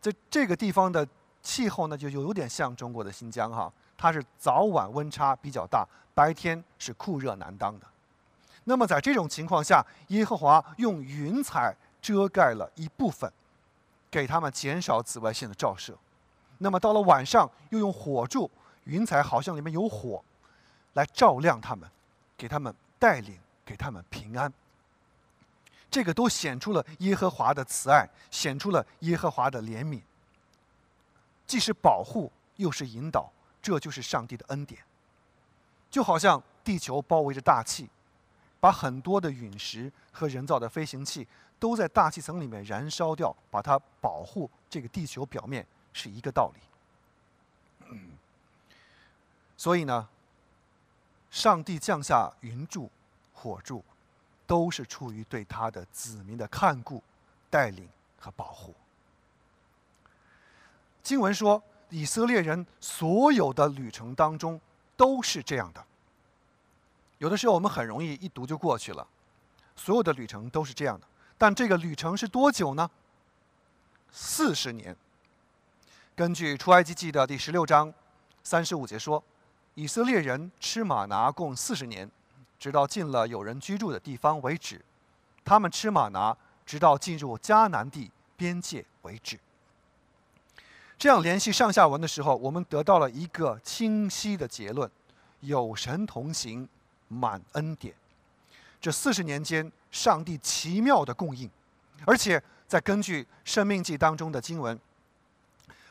[0.00, 1.06] 在这个地方的
[1.42, 7.86] 气候呢就有点像中国的新疆哈，它是早晚温差比较大，白天是酷热难当的。
[8.68, 13.32] 那么在这种情况下，耶和华用云彩遮盖了一部分，
[14.10, 15.96] 给他们减少紫外线的照射。
[16.58, 18.50] 那么到了晚上，又用火柱，
[18.82, 20.20] 云彩好像里面有火，
[20.94, 21.88] 来照亮他们，
[22.36, 24.52] 给他们带领，给他们平安。
[25.88, 30.00] 这个都显出了耶和华的慈爱，显出了耶和华的怜悯。
[31.46, 33.30] 既是保护，又是引导，
[33.62, 34.82] 这就是上帝的恩典。
[35.88, 37.88] 就好像地球包围着大气。
[38.66, 41.24] 把很多的陨石和人造的飞行器
[41.56, 46.60] 都在大气层里面燃烧掉，把它保护这个地球表面是一个道理。
[49.56, 50.08] 所以呢，
[51.30, 52.90] 上帝降下云柱、
[53.32, 53.84] 火柱，
[54.48, 57.00] 都是出于对他的子民的看顾、
[57.48, 58.74] 带领和保护。
[61.04, 64.60] 经文说，以色列人所有的旅程当中
[64.96, 65.86] 都是这样的。
[67.18, 69.06] 有的时候我们很容易一读就过去了，
[69.74, 71.06] 所有的旅程都是这样的。
[71.38, 72.90] 但这个旅程是多久呢？
[74.10, 74.96] 四十年。
[76.14, 77.92] 根据出埃及记的第十六章
[78.42, 79.22] 三十五节说，
[79.74, 82.10] 以色列人吃玛拿共四十年，
[82.58, 84.82] 直到进了有人居住的地方为止。
[85.44, 89.38] 他们吃玛拿，直到进入迦南地边界为止。
[90.98, 94.90] 这样联系上下文的时候，我们得到了一个清晰的结论：
[95.40, 96.66] 有神同行。
[97.08, 97.94] 满恩典，
[98.80, 101.50] 这四十年间，上帝奇妙的供应，
[102.04, 104.78] 而且在根据《生命记》当中的经文，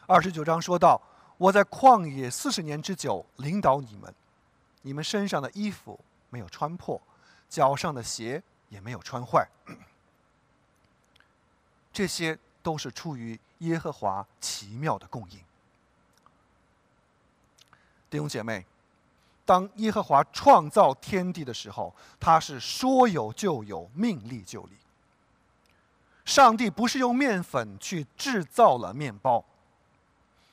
[0.05, 1.01] 二十九章说到
[1.37, 4.13] ：“我在旷野四十年之久，领导你们，
[4.81, 5.99] 你们身上的衣服
[6.29, 7.01] 没有穿破，
[7.49, 9.47] 脚上的鞋也没有穿坏。
[11.93, 15.39] ”这些都是出于耶和华奇妙的供应，
[18.09, 18.65] 弟兄姐妹。
[19.45, 24.71] 当耶和华创造天地的时候，他是说有就有，命立就立。
[26.25, 29.45] 上帝不是用面粉去制造了面包，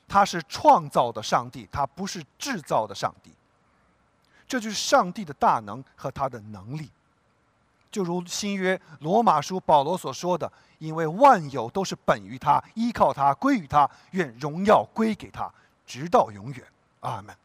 [0.07, 3.31] 他是创造的上帝，他不是制造的上帝。
[4.47, 6.91] 这就是上帝的大能和他的能力。
[7.89, 15.51] 就如新约罗马书保罗所说的：“因为万有都是本于他，依靠他，归于他，愿荣耀归给他，
[15.85, 16.63] 直到永远。”
[17.01, 17.35] 阿门。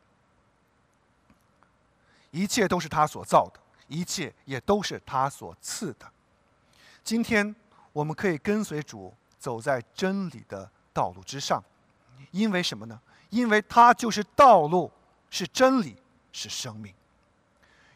[2.31, 6.07] 一切都是他所造的，一切也都是他所赐的。
[7.03, 7.55] 今天
[7.93, 11.63] 我们可以跟随主走在真理的道路之上，
[12.31, 13.01] 因为什么呢？
[13.31, 14.91] 因为他就是道路，
[15.31, 15.97] 是真理，
[16.33, 16.93] 是生命。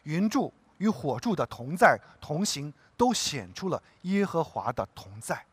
[0.03, 5.45] 云柱与火柱的同在同行，都显出了耶和华的同在。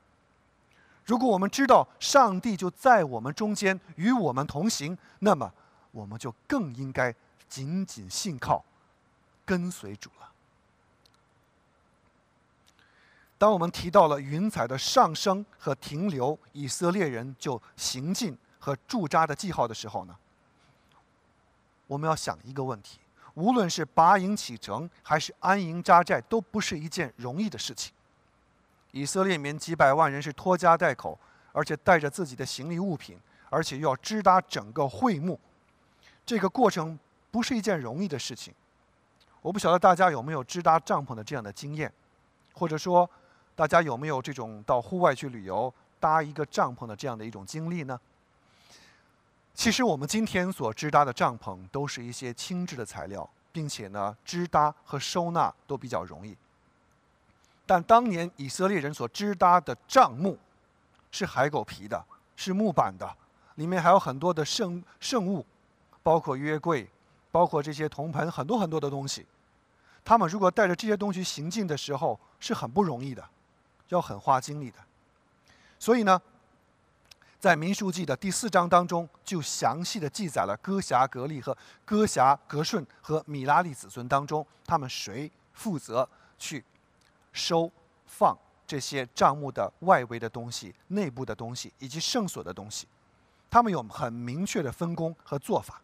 [1.05, 5.53] 如果我们知道上帝就在我们中间与我们同行，那么
[5.91, 7.15] 我们就更应该
[7.49, 8.65] 紧紧信靠。
[9.51, 10.31] 跟随主了。
[13.37, 20.17] 当我们提到了云彩的上升和停留，以色列人就行进和驻扎的记号的时候呢，
[21.89, 23.01] 我们要想一个问题：
[23.35, 27.93] 无论是拔营启程，还是安营扎寨，都不是一件容易的事情。
[28.93, 31.19] 以色列民几百万人是拖家带口，
[31.51, 35.41] 而且带着自己的行李物品，而且又要支搭整个会幕，
[36.25, 36.97] 这个过程
[37.33, 38.55] 不是一件容易的事情。
[39.43, 41.91] 我不晓得大家有没有支搭帐篷的这样的经验，
[42.53, 43.09] 或者说，
[43.55, 47.99] 大家有没有这种到户外去旅游搭一个帐篷的这样的一种经历呢？
[49.55, 56.37] 其实我们今天所支搭的帐篷都是一些轻质的材料，并且呢，支搭和收纳都比较容易。
[57.67, 60.39] 但当年以色列人所支搭的帐幕
[61.11, 62.05] 是海狗皮的，
[62.37, 63.17] 是木板的，
[63.55, 65.47] 里面还有很多的圣圣物，
[66.03, 66.89] 包括约柜。
[67.31, 69.27] 包括这些铜盆，很多很多的东西，
[70.05, 73.25] 他们如果带着这些东西行进的时候，是很不容易的，
[73.89, 74.79] 要很花精力的。
[75.79, 76.21] 所以呢，
[77.39, 86.65] 在民书记的第四章当中，就详细的记载了哥辖、格利和哥辖、格顺和米拉利子孙当中，他们谁负责去
[87.33, 87.71] 收
[88.07, 88.37] 放
[88.67, 92.87] 这些账目的外围的东西、内部的东西以及圣所的东西，
[93.49, 95.81] 他们有很明确的分工和做法。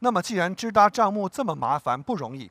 [0.00, 2.50] 那么，既然支搭账目这么麻烦不容易，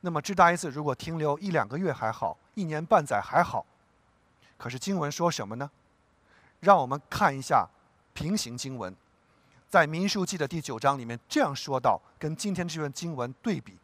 [0.00, 3.64] 那么支搭一次如果停留一两个月还好，一年半载还好。
[4.56, 5.70] 可是经文说什么呢？
[6.60, 7.68] 让我们看一下
[8.12, 8.94] 平行经文，
[9.68, 13.78] 在民数记的第九章里面这样说到，跟今天这段经文对比：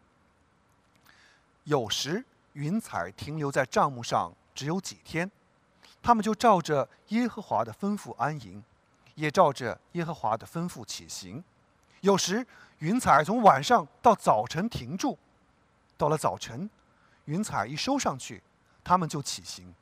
[1.62, 5.30] 有时云彩停留在账目上只有几天，
[6.02, 8.64] 他们就照着耶和华的吩咐安营，
[9.14, 11.44] 也照着耶和华的吩咐起行。
[12.04, 12.46] 有时
[12.80, 15.18] 云彩从晚上到早晨停住，
[15.96, 16.68] 到了早晨，
[17.24, 18.42] 云彩一收上去，
[18.84, 19.74] 他们就起行。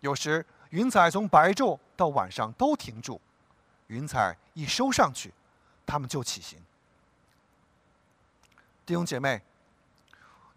[0.00, 3.18] 有时云彩从白昼到晚上都停住，
[3.86, 5.32] 云彩一收上去，
[5.86, 6.58] 他们就起行。
[8.84, 9.40] 弟兄姐妹，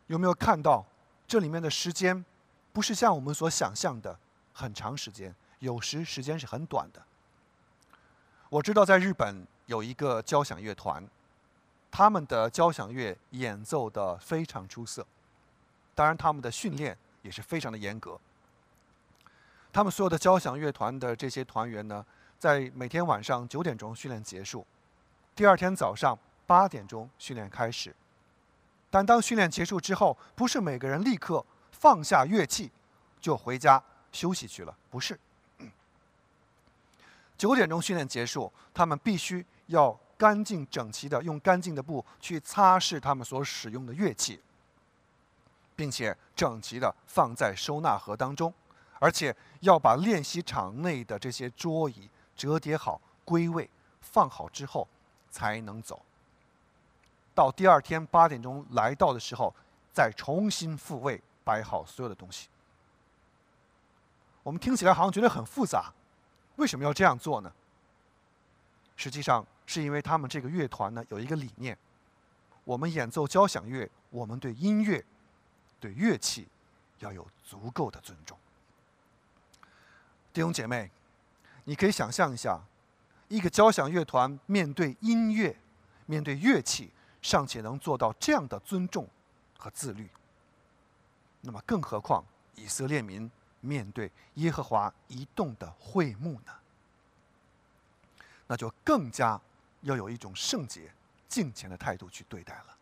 [0.07, 0.85] 有没有看到
[1.25, 2.25] 这里面的时间，
[2.73, 4.19] 不是像我们所想象的
[4.51, 7.01] 很长时间，有时时间是很短的。
[8.49, 11.07] 我知道在日本有一个交响乐团，
[11.89, 15.05] 他们的交响乐演奏的非常出色，
[15.95, 18.19] 当然他们的训练也是非常的严格。
[19.71, 22.05] 他们所有的交响乐团的这些团员呢，
[22.37, 24.65] 在每天晚上九点钟训练结束，
[25.35, 27.95] 第二天早上八点钟训练开始。
[28.91, 32.69] 但当训练结束之后，不是每个人立刻放下乐器
[33.19, 35.19] 就回家休息去了，不是。
[37.37, 44.39] 九点钟训练结束，他们必须要干净整齐的用干净的布去擦拭他们所使用的乐器，
[45.75, 48.53] 并且整齐的放在收纳盒当中。
[48.99, 53.69] 而且要把练习场内的这些桌椅折叠好、归位、
[53.99, 54.87] 放好之后，
[55.29, 56.01] 才能走。
[57.35, 59.53] 到第二天八点钟来到的时候，
[59.91, 62.47] 再重新复位，摆好所有的东西。
[64.41, 65.91] 我们听起来好像觉得很复杂，
[66.57, 67.51] 为什么要这样做呢？
[68.95, 71.77] 实际上是因为他们这个乐团呢有一个理念：
[72.63, 75.03] 我们演奏交响乐，我们对音乐、
[75.79, 76.47] 对乐器
[76.99, 78.37] 要有足够的尊重。
[80.31, 80.89] 弟兄姐妹，
[81.63, 82.61] 你可以想象一下，
[83.27, 85.55] 一个交响乐团面对音乐、
[86.05, 86.91] 面对乐器，
[87.21, 89.07] 尚且能做到这样的尊重
[89.57, 90.07] 和自律，
[91.41, 92.23] 那么更何况
[92.55, 93.29] 以色列民
[93.63, 96.51] 面对耶和华移动的会幕呢？
[98.45, 99.39] 那就更加
[99.81, 100.91] 要有一种圣洁、
[101.29, 102.77] 敬虔的态度去对待了。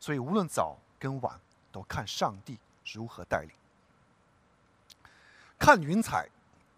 [0.00, 1.40] 所以，无论早跟晚，
[1.70, 2.58] 都看上帝
[2.92, 3.50] 如何带领。
[5.56, 6.28] 看云彩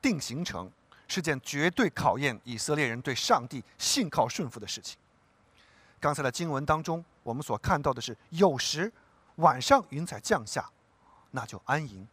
[0.03, 0.71] 定行程
[1.09, 4.99] 是件绝对考验以色列人对上帝信靠顺服的事情。
[5.99, 8.93] 刚才的经文当中，我们所看到的是，有时
[9.37, 10.69] 晚上云彩降下，
[11.31, 12.05] 那就安营；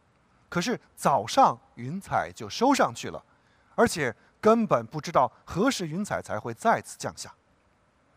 [0.50, 3.24] 可是早上云彩就收上去了，
[3.74, 7.34] 而且根本不知道何时云彩才会再次降下。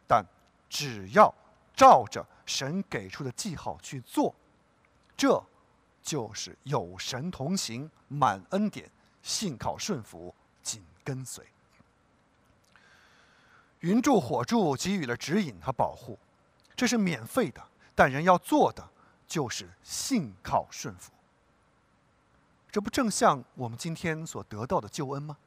[0.05, 0.25] 但
[0.67, 1.33] 只要
[1.73, 4.35] 照着神给出的记号去做，
[5.15, 5.41] 这。
[6.05, 11.41] 就是有神同行，满恩典，信靠顺服，紧跟随。
[13.79, 16.19] 云柱火柱给予了指引和保护，
[16.75, 17.63] 这是免费的，
[17.95, 18.85] 但人要做的
[19.25, 21.13] 就是信靠顺服。
[22.73, 25.37] 这不正像我们今天所得到的救恩吗？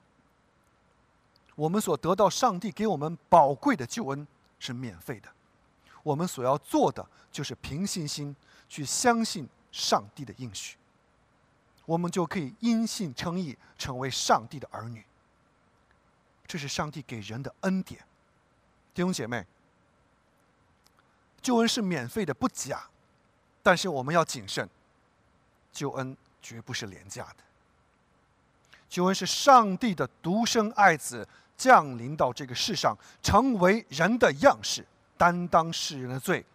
[1.57, 4.25] 我们所得到上帝给我们宝贵的救恩
[4.61, 5.29] 是免费的，
[6.05, 8.35] 我们所要做的就是凭信心
[8.69, 9.49] 去相信。
[9.73, 10.79] 上帝的应许，
[11.85, 15.05] 我们就可以因信称义，成为上帝的儿女。
[16.47, 18.03] 这是上帝给人的恩典，
[18.95, 19.45] 弟兄姐妹。
[21.43, 22.89] 救恩是免费的，不假，
[23.63, 24.67] 但是我们要谨慎。
[25.71, 26.17] 救恩
[26.47, 27.43] 绝不是廉价的。
[28.89, 31.27] 救恩是上帝的独生爱子
[31.57, 34.87] 降临到这个世上，成为人的样式，
[35.19, 36.47] 担当世人的罪，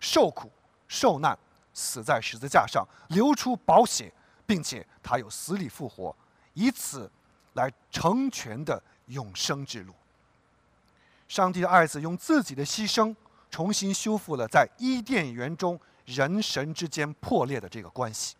[0.00, 0.50] 受苦
[0.88, 1.38] 受难。
[1.74, 4.10] 死在十字架上，流出宝血，
[4.46, 6.16] 并且他有死里复活，
[6.54, 7.10] 以此
[7.52, 9.92] 来成全的永生之路。
[11.28, 13.14] 上帝的爱子用自己的牺牲，
[13.50, 18.36] 重新修复了在伊甸园中人神之间破裂的这个关系。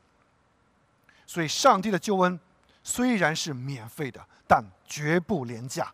[1.27, 2.39] 所以，上帝的救恩
[2.83, 5.93] 虽然是免费的，但绝不廉价。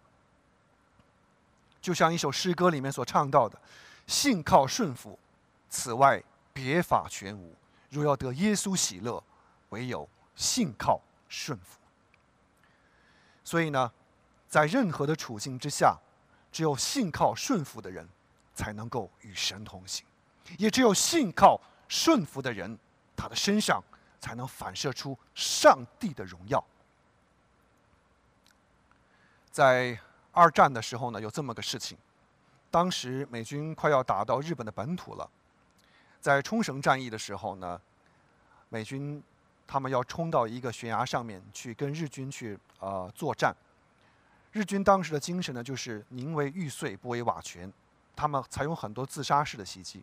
[1.80, 3.60] 就像一首诗歌里面所唱到的
[4.06, 5.18] ：“信靠顺服，
[5.68, 6.22] 此外。”
[6.52, 7.54] 别法全无，
[7.90, 9.22] 若要得耶稣喜乐，
[9.68, 11.78] 唯有信靠顺服。
[13.44, 13.90] 所以呢，
[14.48, 15.96] 在任何的处境之下，
[16.50, 18.06] 只有信靠顺服的人，
[18.52, 20.04] 才能够与神同行；
[20.58, 21.58] 也只有信靠
[21.88, 22.76] 顺服的人，
[23.16, 23.82] 他的身上
[24.20, 26.62] 才能反射出上帝的荣耀。
[29.50, 29.98] 在
[30.32, 31.98] 二战的时候呢，有这么个事情，
[32.70, 35.28] 当时美军快要打到日本的本土了。
[36.20, 37.80] 在冲绳战役的时候呢，
[38.68, 39.20] 美军
[39.66, 43.52] 他们要冲到一个悬崖上面去跟日军去呃作战。
[44.52, 47.72] 日军当时的精神呢，就是宁为玉碎不为瓦全，
[48.14, 50.02] 他们采用很多自杀式的袭击。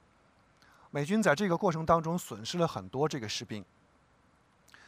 [0.89, 3.63] 美军在这个过程当中损失了很多这个士兵。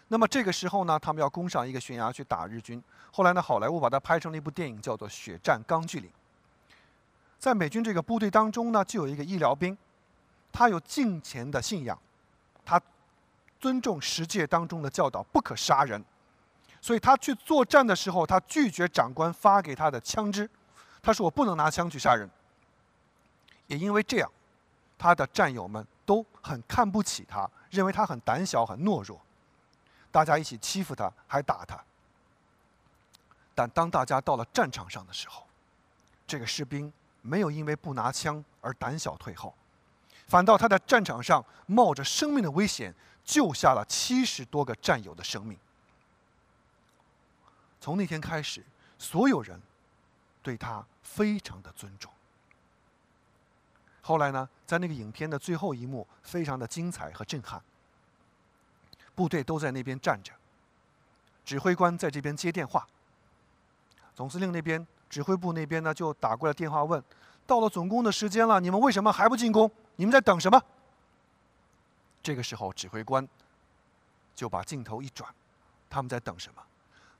[0.09, 2.83] 那么这个时候呢，他们要攻上一个悬崖去打日军。
[3.11, 6.09] 后来呢，好莱坞把它拍成了一部电影，叫做《血战钢锯岭》。
[7.37, 9.77] 在美军这个部队当中呢，就有一个医疗兵，
[10.51, 11.97] 他有敬虔的信仰，
[12.65, 12.81] 他
[13.59, 16.03] 尊重十诫当中的教导，不可杀人。
[16.81, 20.49] 所以他去作战的时候，他拒绝长官发给他的枪支，
[21.03, 22.27] 他说：“我不能拿枪去杀人。”
[23.67, 24.31] 也因为这样，
[24.97, 29.21] 他的战友们都很看不起他，认为他很胆小、很懦弱。
[30.11, 31.79] 大家一起欺负他，还打他。
[33.53, 35.45] 但当大家到了战场上的时候，
[36.25, 36.91] 这个士兵
[37.21, 39.53] 没有因为不拿枪而胆小退后，
[40.27, 42.93] 反倒他在战场上冒着生命的危险，
[43.25, 45.57] 救下了七十多个战友的生命。
[47.81, 48.63] 从那天开始，
[48.97, 49.61] 所有人
[50.41, 52.11] 对他非常的尊重。
[54.01, 57.61] 后来呢，在那个影片的最后一幕，非常的精彩和震撼。
[59.19, 60.31] 部队都在那边站着，
[61.43, 62.87] 指挥官在这边接电话。
[64.15, 67.03] 总司令那边，指挥部那边呢，就打过来电话问
[67.45, 69.69] ：“到了总攻的时间了，你们为什么还不进攻？
[69.97, 70.63] 你们在等什么？”
[72.23, 73.27] 这个时候，指挥官
[74.33, 75.29] 就把镜头一转，
[75.89, 76.63] 他们在等什么？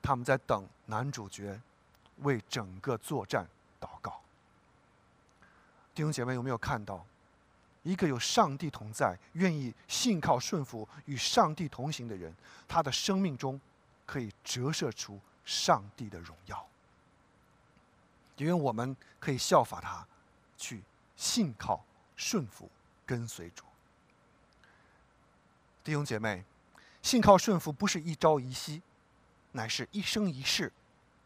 [0.00, 1.60] 他们在等男主角
[2.20, 3.46] 为整个作战
[3.78, 4.22] 祷告。
[5.94, 7.04] 弟兄姐妹，有没有看到
[7.82, 12.34] 一个有上帝同在、愿意信靠顺服、与上帝同行的人，
[12.68, 13.60] 他的生命中
[14.06, 16.66] 可以折射出上帝的荣耀？
[18.36, 20.06] 因为我们可以效法他，
[20.56, 20.82] 去
[21.16, 21.84] 信靠
[22.16, 22.70] 顺服、
[23.04, 23.64] 跟随主。
[25.82, 26.44] 弟兄姐妹，
[27.02, 28.82] 信靠顺服不是一朝一夕。
[29.52, 30.72] 乃是一生一世，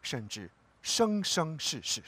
[0.01, 0.49] 甚至
[0.81, 2.01] 生生世世。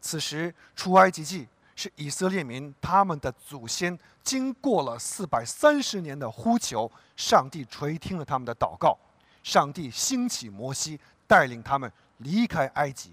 [0.00, 8.96] 此时出埃及记是以色列民他们的祖先经过了四百三十年的呼求，上帝垂听了他们的祷告，
[9.42, 13.12] 上帝兴起摩西带领他们离开埃及。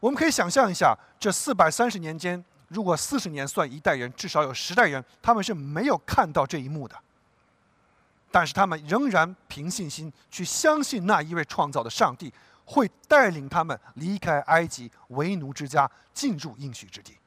[0.00, 6.96] 我们可以想象一下，这四百三十年间，如果四十年算一代人，至少有十代人，他们是没有看到这一幕的。
[8.32, 12.32] 但是他们仍然凭信心去相信那一位创造的上帝
[12.72, 17.18] 会带领他们离开埃及为奴之家，进入应许之地。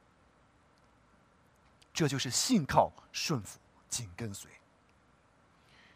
[1.94, 4.50] 这就是信靠、顺服、紧跟随。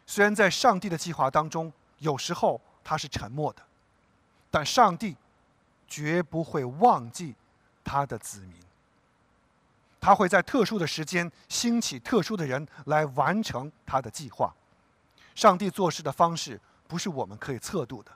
[0.07, 3.61] 虽然在上帝的计划当中，有时候他是沉默的，
[4.49, 5.17] 但上帝
[5.85, 7.35] 绝不会忘记
[7.83, 8.55] 他的子民。
[9.99, 14.55] 他会在特殊的时间兴起特殊的人来完成他的计划。
[15.35, 18.11] 上帝做事的方式不是我们可以测度的，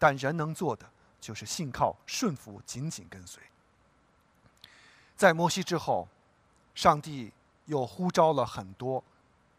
[0.00, 0.90] 但人能做的
[1.20, 3.40] 就是信靠、顺服、紧紧跟随。
[5.14, 6.08] 在摩西之后，
[6.74, 7.30] 上帝
[7.66, 9.04] 又呼召了很多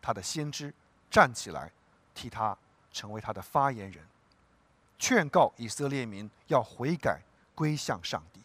[0.02, 0.74] 他的先知
[1.12, 1.72] 站起来，
[2.16, 2.58] 替他
[2.92, 4.04] 成为他的发言人，
[4.98, 7.22] 劝告以色列民要悔改
[7.54, 8.42] 归向上帝。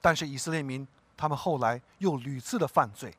[0.00, 0.86] 但是以色列民
[1.16, 3.12] 他们后来又屡次的犯罪，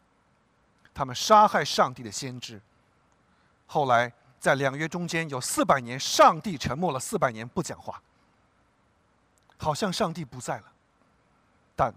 [0.93, 2.62] 他们杀害上帝的先知。
[3.68, 8.02] 后来，在两约中间有四百年，上帝沉默了四百年不讲话，
[9.58, 10.66] 好像上帝不在了。
[11.76, 11.94] 但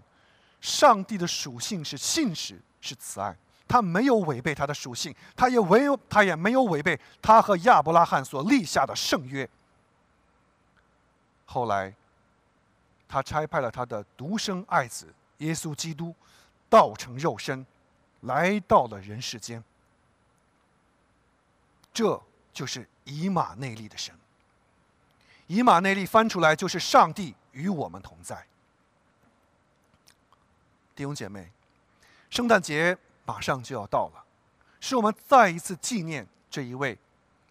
[0.59, 3.35] 上帝的属性是信实，是慈爱，
[3.67, 9.47] 他没有违背他的属性，他也唯有他也没有违背他和亚伯拉罕所立下的圣约。
[11.45, 11.93] 后来，
[13.07, 16.13] 他差派了他的独生爱子耶稣基督，
[16.69, 17.65] 道成肉身，
[18.21, 19.63] 来到了人世间。
[21.93, 22.21] 这
[22.59, 24.13] 就是以马内利的神。
[25.47, 28.45] 以马内利翻出来就是上帝与我们同在。
[30.93, 31.49] 弟兄姐妹，
[32.29, 34.25] 圣诞节马上就要到了，
[34.81, 36.97] 是我们再一次纪念这一位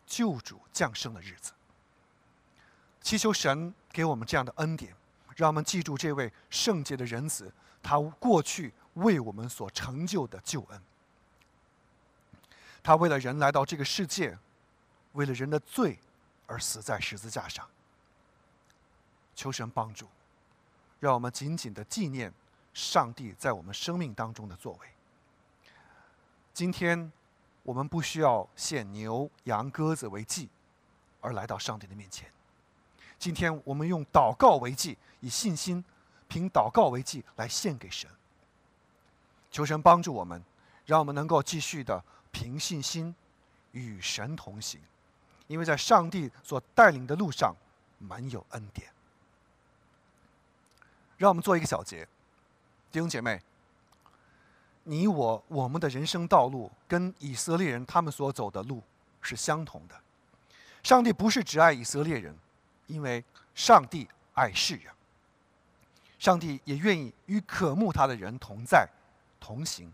[0.06, 1.52] 救主降生的日子。
[3.00, 4.94] 祈求神给我们这样的恩典，
[5.36, 7.50] 让我们记住这位圣洁的人子，
[7.82, 10.82] 他过去为我们所成就的救恩。
[12.82, 14.36] 他为了人来到这个世界，
[15.12, 15.98] 为了人的罪
[16.46, 17.66] 而死在十字架上。
[19.34, 20.08] 求神帮助，
[21.00, 22.32] 让我们紧紧的纪念
[22.74, 24.88] 上帝在我们生命当中的作为。
[26.52, 27.12] 今天
[27.62, 30.48] 我们不需要献牛羊鸽子为祭，
[31.20, 32.28] 而来到上帝的面前。
[33.18, 35.84] 今天我们用祷告为祭，以信心
[36.26, 38.10] 凭祷告为祭来献给神。
[39.50, 40.42] 求神帮助我们，
[40.84, 42.04] 让我们能够继续的。
[42.30, 43.12] 凭信心
[43.72, 44.80] 与神同行，
[45.48, 47.52] 因为在上帝所带领的路上
[47.98, 48.88] 满有恩典。
[51.16, 52.06] 让我们做一个小结，
[52.92, 53.42] 弟兄姐妹，
[54.84, 58.80] 你我我们的人生道路跟以色列人他们所走的路
[59.20, 60.00] 是相同的。
[60.84, 62.32] 上帝不是只爱以色列人，
[62.86, 63.24] 因为
[63.54, 64.92] 上帝爱世人。
[66.20, 68.88] 上帝也愿意与渴慕他的人同在、
[69.40, 69.92] 同行。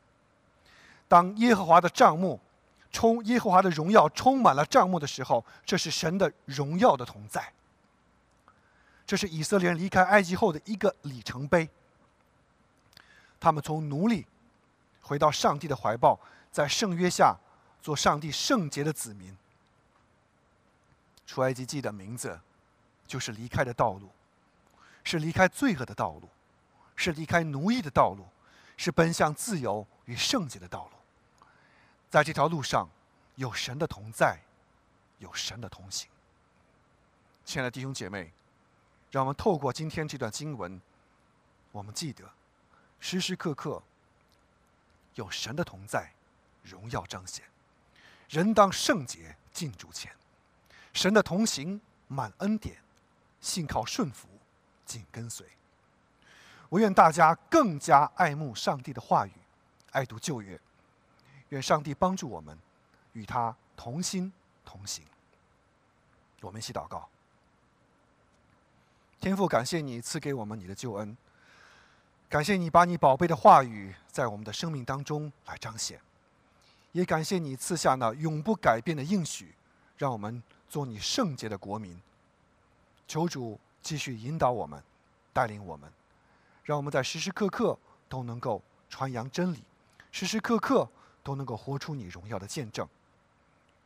[1.08, 2.40] 当耶和华的帐幕
[2.94, 7.52] 充耶和华的荣耀充满了帐幕的时候，这是神的荣耀的同在。
[9.04, 11.68] 这是以色列人离开埃及后的一个里程碑。
[13.40, 14.24] 他们从奴隶
[15.02, 16.18] 回到上帝的怀抱，
[16.52, 17.36] 在圣约下
[17.82, 19.36] 做上帝圣洁的子民。
[21.26, 22.38] 出埃及记的名字
[23.08, 24.08] 就是离开的道路。
[25.06, 26.30] 是离开罪恶的道路，
[26.96, 28.24] 是离开奴役的道路，
[28.78, 31.03] 是奔向自由与圣洁的道路。
[32.14, 32.88] 在这条路上，
[33.34, 34.38] 有神的同在，
[35.18, 36.08] 有神的同行。
[37.44, 38.32] 亲爱的弟兄姐妹，
[39.10, 40.80] 让我们透过今天这段经文，
[41.72, 42.22] 我们记得
[43.00, 43.82] 时时刻刻
[45.16, 46.12] 有神的同在，
[46.62, 47.44] 荣耀彰显。
[48.28, 50.14] 人当圣洁，敬主前。
[50.92, 52.76] 神的同行，满恩典，
[53.40, 54.28] 信靠顺服。
[54.86, 55.44] 紧跟随，
[56.68, 59.32] 我愿大家更加爱慕上帝的话语，
[59.90, 60.60] 爱读旧约。
[61.54, 62.58] 愿上帝帮助我们，
[63.12, 64.32] 与他同心
[64.64, 65.04] 同行。
[66.42, 67.08] 我们一起祷告：
[69.20, 71.16] 天父，感谢你赐给我们你的救恩，
[72.28, 76.00] 感谢你把你宝贝的话语在我们的生命当中来彰显，
[76.92, 79.54] 也感谢你赐下那永不改变的应许，
[79.96, 81.98] 让我们做你圣洁的国民。
[83.08, 83.58] 求主。
[83.84, 84.82] 继续引导我们，
[85.30, 85.92] 带领我们，
[86.62, 87.78] 让我们在时时刻刻
[88.08, 89.62] 都能够传扬真理，
[90.10, 90.88] 时时刻刻
[91.24, 92.86] 都能够活出你荣耀的见证。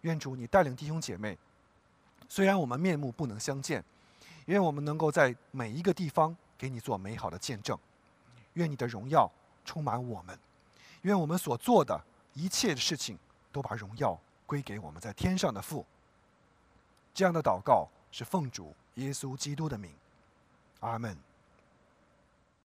[0.02, 1.38] 愿主你带领弟兄姐妹，
[2.28, 3.82] 虽然我们面目不能相见，
[4.44, 7.78] 愿我们能够在每一个地方给你做美好的见证。
[8.52, 9.30] 愿你的荣耀
[9.64, 10.38] 充满我们，
[11.02, 11.98] 愿我们所做的
[12.34, 13.18] 一切的事情
[13.50, 15.86] 都把荣耀归给我们在天上的父。
[17.14, 18.74] 这样的祷告是奉主。
[18.94, 19.92] 耶稣基督的名，
[20.80, 21.27] 阿门。